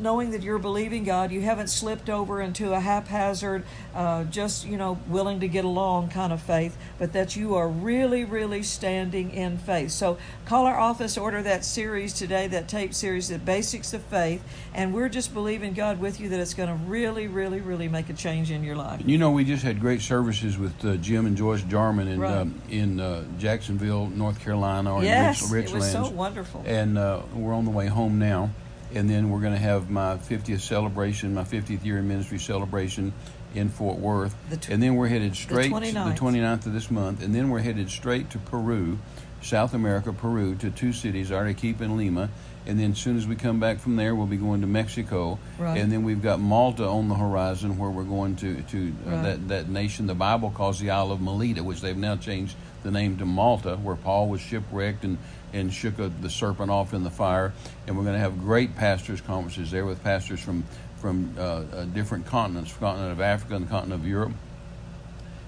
knowing 0.00 0.30
that 0.30 0.42
you're 0.42 0.58
believing 0.60 1.02
God. 1.02 1.32
You 1.32 1.40
haven't 1.40 1.68
slipped 1.68 2.08
over 2.08 2.40
into 2.40 2.72
a 2.72 2.78
haphazard, 2.78 3.64
uh, 3.94 4.24
just 4.24 4.64
you 4.66 4.76
know, 4.76 4.98
willing 5.08 5.40
to 5.40 5.48
get 5.48 5.64
along 5.64 6.10
kind 6.10 6.32
of 6.32 6.40
faith, 6.40 6.76
but 6.98 7.12
that 7.14 7.34
you 7.34 7.56
are 7.56 7.68
really, 7.68 8.24
really 8.24 8.62
standing 8.62 9.30
in 9.32 9.58
faith. 9.58 9.90
So 9.90 10.18
call 10.44 10.66
our 10.66 10.78
office, 10.78 11.18
order 11.18 11.42
that 11.42 11.64
series 11.64 12.12
today, 12.12 12.46
that 12.48 12.68
tape 12.68 12.94
series, 12.94 13.28
the 13.28 13.38
basics 13.38 13.92
of 13.92 14.02
faith, 14.04 14.42
and 14.72 14.94
we're 14.94 15.08
just 15.08 15.34
believing 15.34 15.72
God 15.72 15.98
with 15.98 16.20
you 16.20 16.28
that 16.28 16.38
it's 16.38 16.54
going 16.54 16.68
to 16.68 16.76
really, 16.84 17.26
really, 17.26 17.60
really 17.60 17.88
make 17.88 18.08
a 18.08 18.14
change 18.14 18.50
in 18.52 18.62
your 18.62 18.76
life. 18.76 19.02
You 19.04 19.18
know, 19.18 19.32
we 19.32 19.44
just 19.44 19.64
had 19.64 19.80
great 19.80 20.00
services 20.00 20.56
with 20.58 20.84
uh, 20.84 20.96
Jim 20.96 21.26
and 21.26 21.36
Joyce 21.36 21.62
Jarman 21.62 22.06
in 22.06 22.20
Right. 22.20 22.32
um, 22.38 22.60
in 22.70 23.00
uh, 23.00 23.24
Jacksonville, 23.38 24.06
North 24.06 24.38
Carolina, 24.40 24.94
or 24.94 25.02
Yes, 25.02 25.44
in 25.44 25.50
Rich, 25.50 25.70
it 25.70 25.74
was 25.74 25.90
so 25.90 26.08
wonderful. 26.10 26.62
and 26.66 26.96
uh, 26.96 27.22
we're 27.34 27.54
on 27.54 27.64
the 27.64 27.70
way 27.70 27.86
home 27.86 28.18
now. 28.18 28.50
And 28.94 29.08
then 29.08 29.30
we're 29.30 29.40
going 29.40 29.54
to 29.54 29.58
have 29.58 29.88
my 29.88 30.16
50th 30.16 30.60
celebration, 30.60 31.32
my 31.34 31.44
50th 31.44 31.82
year 31.84 31.98
in 31.98 32.08
ministry 32.08 32.38
celebration 32.38 33.14
in 33.54 33.70
Fort 33.70 33.98
Worth. 33.98 34.34
The 34.50 34.58
tw- 34.58 34.68
and 34.70 34.82
then 34.82 34.96
we're 34.96 35.08
headed 35.08 35.34
straight 35.34 35.68
to 35.70 35.74
29th. 35.74 36.14
the 36.14 36.20
29th 36.20 36.66
of 36.66 36.72
this 36.74 36.90
month. 36.90 37.22
And 37.22 37.34
then 37.34 37.48
we're 37.48 37.60
headed 37.60 37.88
straight 37.90 38.28
to 38.30 38.38
Peru, 38.38 38.98
South 39.40 39.72
America, 39.72 40.12
Peru, 40.12 40.54
to 40.56 40.70
two 40.70 40.92
cities, 40.92 41.30
Arequipa 41.32 41.84
and 41.84 41.96
Lima. 41.96 42.28
And 42.66 42.78
then 42.78 42.92
as 42.92 42.98
soon 42.98 43.16
as 43.16 43.26
we 43.26 43.34
come 43.34 43.58
back 43.60 43.78
from 43.80 43.96
there, 43.96 44.14
we'll 44.14 44.26
be 44.26 44.36
going 44.36 44.60
to 44.60 44.66
Mexico. 44.66 45.38
Right. 45.58 45.78
And 45.78 45.90
then 45.90 46.02
we've 46.04 46.22
got 46.22 46.38
Malta 46.38 46.84
on 46.86 47.08
the 47.08 47.14
horizon 47.16 47.78
where 47.78 47.90
we're 47.90 48.04
going 48.04 48.36
to, 48.36 48.60
to 48.62 48.92
uh, 49.06 49.10
Right. 49.10 49.22
that, 49.24 49.48
that 49.48 49.68
nation 49.70 50.06
the 50.06 50.14
Bible 50.14 50.50
calls 50.50 50.78
the 50.78 50.90
Isle 50.90 51.10
of 51.12 51.20
Melita, 51.22 51.64
which 51.64 51.80
they've 51.80 51.96
now 51.96 52.16
changed 52.16 52.54
the 52.84 52.90
name 52.90 53.16
to 53.18 53.24
Malta, 53.24 53.76
where 53.76 53.96
Paul 53.96 54.28
was 54.28 54.40
shipwrecked 54.42 55.02
and, 55.04 55.16
and 55.52 55.72
shook 55.72 55.98
a, 55.98 56.08
the 56.08 56.30
serpent 56.30 56.70
off 56.70 56.94
in 56.94 57.04
the 57.04 57.10
fire. 57.10 57.52
And 57.86 57.96
we're 57.96 58.04
going 58.04 58.14
to 58.14 58.20
have 58.20 58.40
great 58.40 58.76
pastors' 58.76 59.20
conferences 59.20 59.70
there 59.70 59.84
with 59.84 60.02
pastors 60.02 60.40
from, 60.40 60.64
from 60.96 61.34
uh, 61.38 61.42
uh, 61.42 61.84
different 61.86 62.26
continents, 62.26 62.72
the 62.72 62.78
continent 62.80 63.12
of 63.12 63.20
Africa 63.20 63.56
and 63.56 63.66
the 63.66 63.70
continent 63.70 64.00
of 64.00 64.06
Europe. 64.06 64.32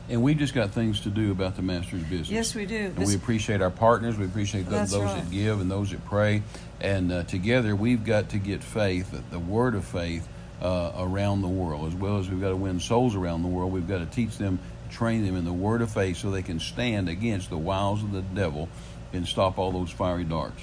And 0.08 0.22
we've 0.22 0.36
just 0.36 0.52
got 0.52 0.72
things 0.72 1.00
to 1.00 1.08
do 1.08 1.32
about 1.32 1.56
the 1.56 1.62
master's 1.62 2.02
business. 2.02 2.28
Yes, 2.28 2.54
we 2.54 2.66
do. 2.66 2.76
And 2.76 2.96
This- 2.96 3.08
we 3.08 3.14
appreciate 3.14 3.62
our 3.62 3.70
partners. 3.70 4.18
We 4.18 4.26
appreciate 4.26 4.68
those, 4.68 4.90
those 4.90 5.02
right. 5.02 5.24
that 5.24 5.30
give 5.30 5.60
and 5.60 5.70
those 5.70 5.90
that 5.92 6.04
pray. 6.04 6.42
And 6.80 7.10
uh, 7.10 7.22
together, 7.22 7.74
we've 7.74 8.04
got 8.04 8.30
to 8.30 8.38
get 8.38 8.62
faith, 8.62 9.18
the 9.30 9.38
word 9.38 9.74
of 9.74 9.84
faith, 9.84 10.28
uh, 10.60 10.92
around 10.98 11.40
the 11.40 11.48
world. 11.48 11.88
As 11.88 11.94
well 11.94 12.18
as 12.18 12.28
we've 12.28 12.40
got 12.40 12.50
to 12.50 12.56
win 12.56 12.80
souls 12.80 13.14
around 13.14 13.42
the 13.42 13.48
world, 13.48 13.72
we've 13.72 13.88
got 13.88 13.98
to 13.98 14.06
teach 14.06 14.36
them, 14.36 14.58
train 14.90 15.24
them 15.24 15.36
in 15.36 15.46
the 15.46 15.52
word 15.52 15.80
of 15.80 15.90
faith 15.90 16.18
so 16.18 16.30
they 16.30 16.42
can 16.42 16.60
stand 16.60 17.08
against 17.08 17.48
the 17.48 17.58
wiles 17.58 18.02
of 18.02 18.12
the 18.12 18.22
devil 18.22 18.68
and 19.14 19.26
stop 19.26 19.58
all 19.58 19.72
those 19.72 19.90
fiery 19.90 20.24
darts. 20.24 20.62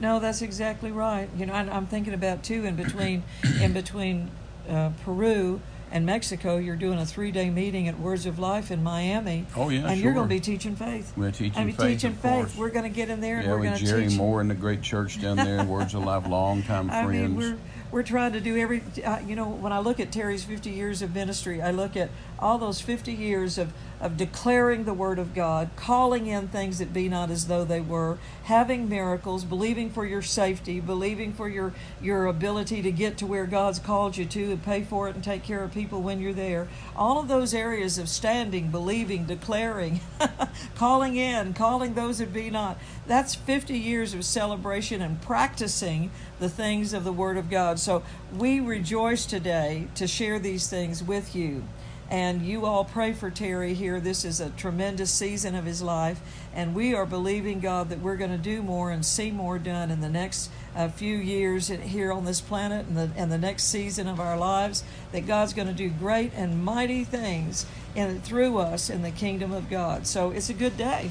No, 0.00 0.20
that's 0.20 0.42
exactly 0.42 0.92
right. 0.92 1.28
You 1.36 1.46
know, 1.46 1.52
I, 1.52 1.60
I'm 1.60 1.86
thinking 1.86 2.14
about 2.14 2.42
too 2.42 2.64
in 2.64 2.76
between, 2.76 3.24
in 3.60 3.72
between 3.72 4.30
uh, 4.68 4.90
Peru 5.04 5.60
and 5.90 6.04
Mexico, 6.04 6.58
you're 6.58 6.76
doing 6.76 6.98
a 6.98 7.06
three-day 7.06 7.48
meeting 7.50 7.88
at 7.88 7.98
Words 7.98 8.26
of 8.26 8.38
Life 8.38 8.70
in 8.70 8.82
Miami. 8.82 9.46
Oh, 9.56 9.70
yeah, 9.70 9.88
and 9.88 10.00
you're 10.00 10.12
going 10.12 10.28
to 10.28 10.34
be 10.34 10.40
teaching 10.40 10.76
faith. 10.76 11.12
We're 11.16 11.30
teaching 11.30 11.60
I 11.60 11.64
mean, 11.64 11.74
faith, 11.74 12.00
teaching 12.00 12.12
faith. 12.14 12.32
course. 12.32 12.56
We're 12.56 12.70
going 12.70 12.84
to 12.84 12.94
get 12.94 13.08
in 13.08 13.20
there 13.20 13.38
and 13.38 13.48
we're 13.48 13.58
going 13.58 13.70
with 13.72 13.80
to 13.80 13.86
Jerry 13.86 14.08
teach. 14.08 14.18
Moore 14.18 14.40
in 14.40 14.48
the 14.48 14.54
great 14.54 14.82
church 14.82 15.20
down 15.20 15.36
there, 15.36 15.64
Words 15.66 15.94
of 15.94 16.04
Life, 16.04 16.28
long-time 16.28 16.90
I 16.90 17.04
friends. 17.04 17.12
mean, 17.12 17.36
we're 17.36 17.56
we're 17.90 18.02
trying 18.02 18.32
to 18.34 18.40
do 18.40 18.56
every. 18.58 18.82
Uh, 19.02 19.18
you 19.20 19.34
know, 19.34 19.48
when 19.48 19.72
I 19.72 19.78
look 19.78 19.98
at 19.98 20.12
Terry's 20.12 20.44
50 20.44 20.70
years 20.70 21.00
of 21.00 21.14
ministry, 21.14 21.62
I 21.62 21.70
look 21.70 21.96
at 21.96 22.10
all 22.38 22.58
those 22.58 22.80
50 22.80 23.12
years 23.12 23.56
of 23.56 23.72
of 24.00 24.16
declaring 24.16 24.84
the 24.84 24.94
word 24.94 25.18
of 25.18 25.34
God, 25.34 25.70
calling 25.76 26.26
in 26.26 26.48
things 26.48 26.78
that 26.78 26.92
be 26.92 27.08
not 27.08 27.30
as 27.30 27.46
though 27.48 27.64
they 27.64 27.80
were, 27.80 28.18
having 28.44 28.88
miracles, 28.88 29.44
believing 29.44 29.90
for 29.90 30.06
your 30.06 30.22
safety, 30.22 30.80
believing 30.80 31.32
for 31.32 31.48
your 31.48 31.74
your 32.00 32.26
ability 32.26 32.82
to 32.82 32.92
get 32.92 33.18
to 33.18 33.26
where 33.26 33.46
God's 33.46 33.78
called 33.78 34.16
you 34.16 34.24
to 34.26 34.52
and 34.52 34.62
pay 34.62 34.82
for 34.82 35.08
it 35.08 35.14
and 35.14 35.24
take 35.24 35.42
care 35.42 35.64
of 35.64 35.72
people 35.72 36.00
when 36.00 36.20
you're 36.20 36.32
there. 36.32 36.68
All 36.96 37.18
of 37.18 37.28
those 37.28 37.52
areas 37.52 37.98
of 37.98 38.08
standing, 38.08 38.68
believing, 38.68 39.24
declaring, 39.24 40.00
calling 40.76 41.16
in, 41.16 41.54
calling 41.54 41.94
those 41.94 42.18
that 42.18 42.32
be 42.32 42.50
not. 42.50 42.78
That's 43.06 43.34
50 43.34 43.76
years 43.76 44.14
of 44.14 44.24
celebration 44.24 45.02
and 45.02 45.20
practicing 45.20 46.10
the 46.38 46.48
things 46.48 46.92
of 46.92 47.04
the 47.04 47.12
Word 47.12 47.36
of 47.36 47.50
God. 47.50 47.78
So 47.78 48.02
we 48.36 48.60
rejoice 48.60 49.26
today 49.26 49.88
to 49.96 50.06
share 50.06 50.38
these 50.38 50.68
things 50.68 51.02
with 51.02 51.34
you. 51.34 51.64
And 52.10 52.40
you 52.40 52.64
all 52.64 52.84
pray 52.84 53.12
for 53.12 53.30
Terry 53.30 53.74
here. 53.74 54.00
This 54.00 54.24
is 54.24 54.40
a 54.40 54.48
tremendous 54.50 55.10
season 55.10 55.54
of 55.54 55.66
his 55.66 55.82
life. 55.82 56.20
And 56.54 56.74
we 56.74 56.94
are 56.94 57.04
believing, 57.04 57.60
God, 57.60 57.90
that 57.90 58.00
we're 58.00 58.16
going 58.16 58.30
to 58.30 58.38
do 58.38 58.62
more 58.62 58.90
and 58.90 59.04
see 59.04 59.30
more 59.30 59.58
done 59.58 59.90
in 59.90 60.00
the 60.00 60.08
next 60.08 60.50
uh, 60.74 60.88
few 60.88 61.16
years 61.16 61.68
here 61.68 62.10
on 62.10 62.24
this 62.24 62.40
planet 62.40 62.86
and 62.86 62.96
the, 62.96 63.10
and 63.14 63.30
the 63.30 63.36
next 63.36 63.64
season 63.64 64.08
of 64.08 64.20
our 64.20 64.38
lives. 64.38 64.84
That 65.12 65.26
God's 65.26 65.52
going 65.52 65.68
to 65.68 65.74
do 65.74 65.90
great 65.90 66.32
and 66.34 66.64
mighty 66.64 67.04
things 67.04 67.66
in, 67.94 68.22
through 68.22 68.56
us 68.56 68.88
in 68.88 69.02
the 69.02 69.10
kingdom 69.10 69.52
of 69.52 69.68
God. 69.68 70.06
So 70.06 70.30
it's 70.30 70.48
a 70.48 70.54
good 70.54 70.78
day. 70.78 71.10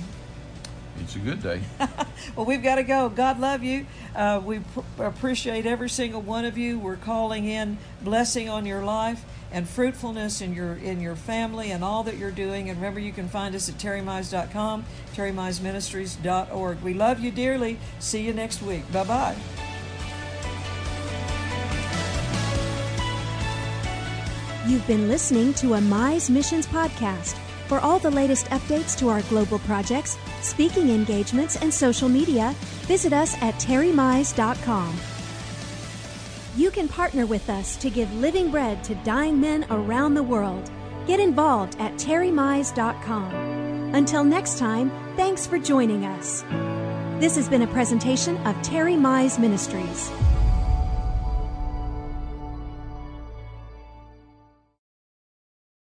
It's 1.00 1.16
a 1.16 1.20
good 1.20 1.44
day. 1.44 1.62
well, 2.36 2.48
we've 2.48 2.64
got 2.64 2.76
to 2.76 2.84
go. 2.84 3.10
God 3.10 3.40
love 3.40 3.64
you. 3.64 3.86
Uh, 4.16 4.42
we 4.44 4.60
pr- 4.60 5.04
appreciate 5.04 5.68
every 5.68 5.92
single 5.92 6.22
one 6.22 6.44
of 6.44 6.58
you. 6.58 6.80
We're 6.80 6.96
calling 6.96 7.46
in 7.46 7.78
blessing 8.02 8.50
on 8.50 8.66
your 8.66 8.84
life 8.84 9.24
and 9.52 9.68
fruitfulness 9.68 10.42
in 10.42 10.54
your 10.54 10.76
in 10.76 11.02
your 11.02 11.16
family 11.16 11.72
and 11.72 11.84
all 11.84 12.04
that 12.04 12.18
you're 12.18 12.32
doing. 12.32 12.70
And 12.70 12.78
remember, 12.78 13.00
you 13.00 13.12
can 13.12 13.28
find 13.28 13.56
us 13.56 13.70
at 13.70 13.76
terrymize.com, 13.76 14.86
terrymizeministries.org. 15.14 16.82
We 16.82 16.94
love 16.94 17.20
you 17.20 17.32
dearly. 17.32 17.80
See 18.00 18.26
you 18.26 18.34
next 18.34 18.62
week. 18.62 18.92
Bye 18.92 19.04
bye. 19.04 19.36
You've 24.68 24.86
been 24.86 25.08
listening 25.08 25.54
to 25.56 25.76
a 25.76 25.80
Mize 25.80 26.30
Missions 26.30 26.68
podcast. 26.68 27.38
For 27.68 27.80
all 27.80 28.00
the 28.00 28.12
latest 28.12 28.48
updates 28.48 28.98
to 29.00 29.10
our 29.10 29.22
global 29.24 29.60
projects, 29.60 30.18
speaking 30.42 30.90
engagements, 30.90 31.56
and 31.62 31.74
social 31.74 32.10
media, 32.10 32.54
visit 32.86 33.14
us 33.14 33.36
at 33.42 33.56
terrymize.com. 33.56 35.17
You 36.58 36.72
can 36.72 36.88
partner 36.88 37.28
with 37.28 37.52
us 37.52 37.76
to 37.76 37.92
give 37.92 38.12
living 38.16 38.50
bread 38.50 38.84
to 38.86 38.96
dying 38.96 39.40
men 39.40 39.64
around 39.70 40.16
the 40.16 40.24
world. 40.24 40.72
Get 41.06 41.20
involved 41.20 41.80
at 41.80 41.94
terrymize.com. 41.94 43.32
Until 43.94 44.24
next 44.24 44.58
time, 44.58 44.90
thanks 45.16 45.46
for 45.46 45.60
joining 45.60 46.04
us. 46.04 46.42
This 47.22 47.36
has 47.36 47.48
been 47.48 47.62
a 47.62 47.68
presentation 47.68 48.38
of 48.48 48.60
Terry 48.64 48.96
Mize 48.96 49.38
Ministries. 49.38 50.10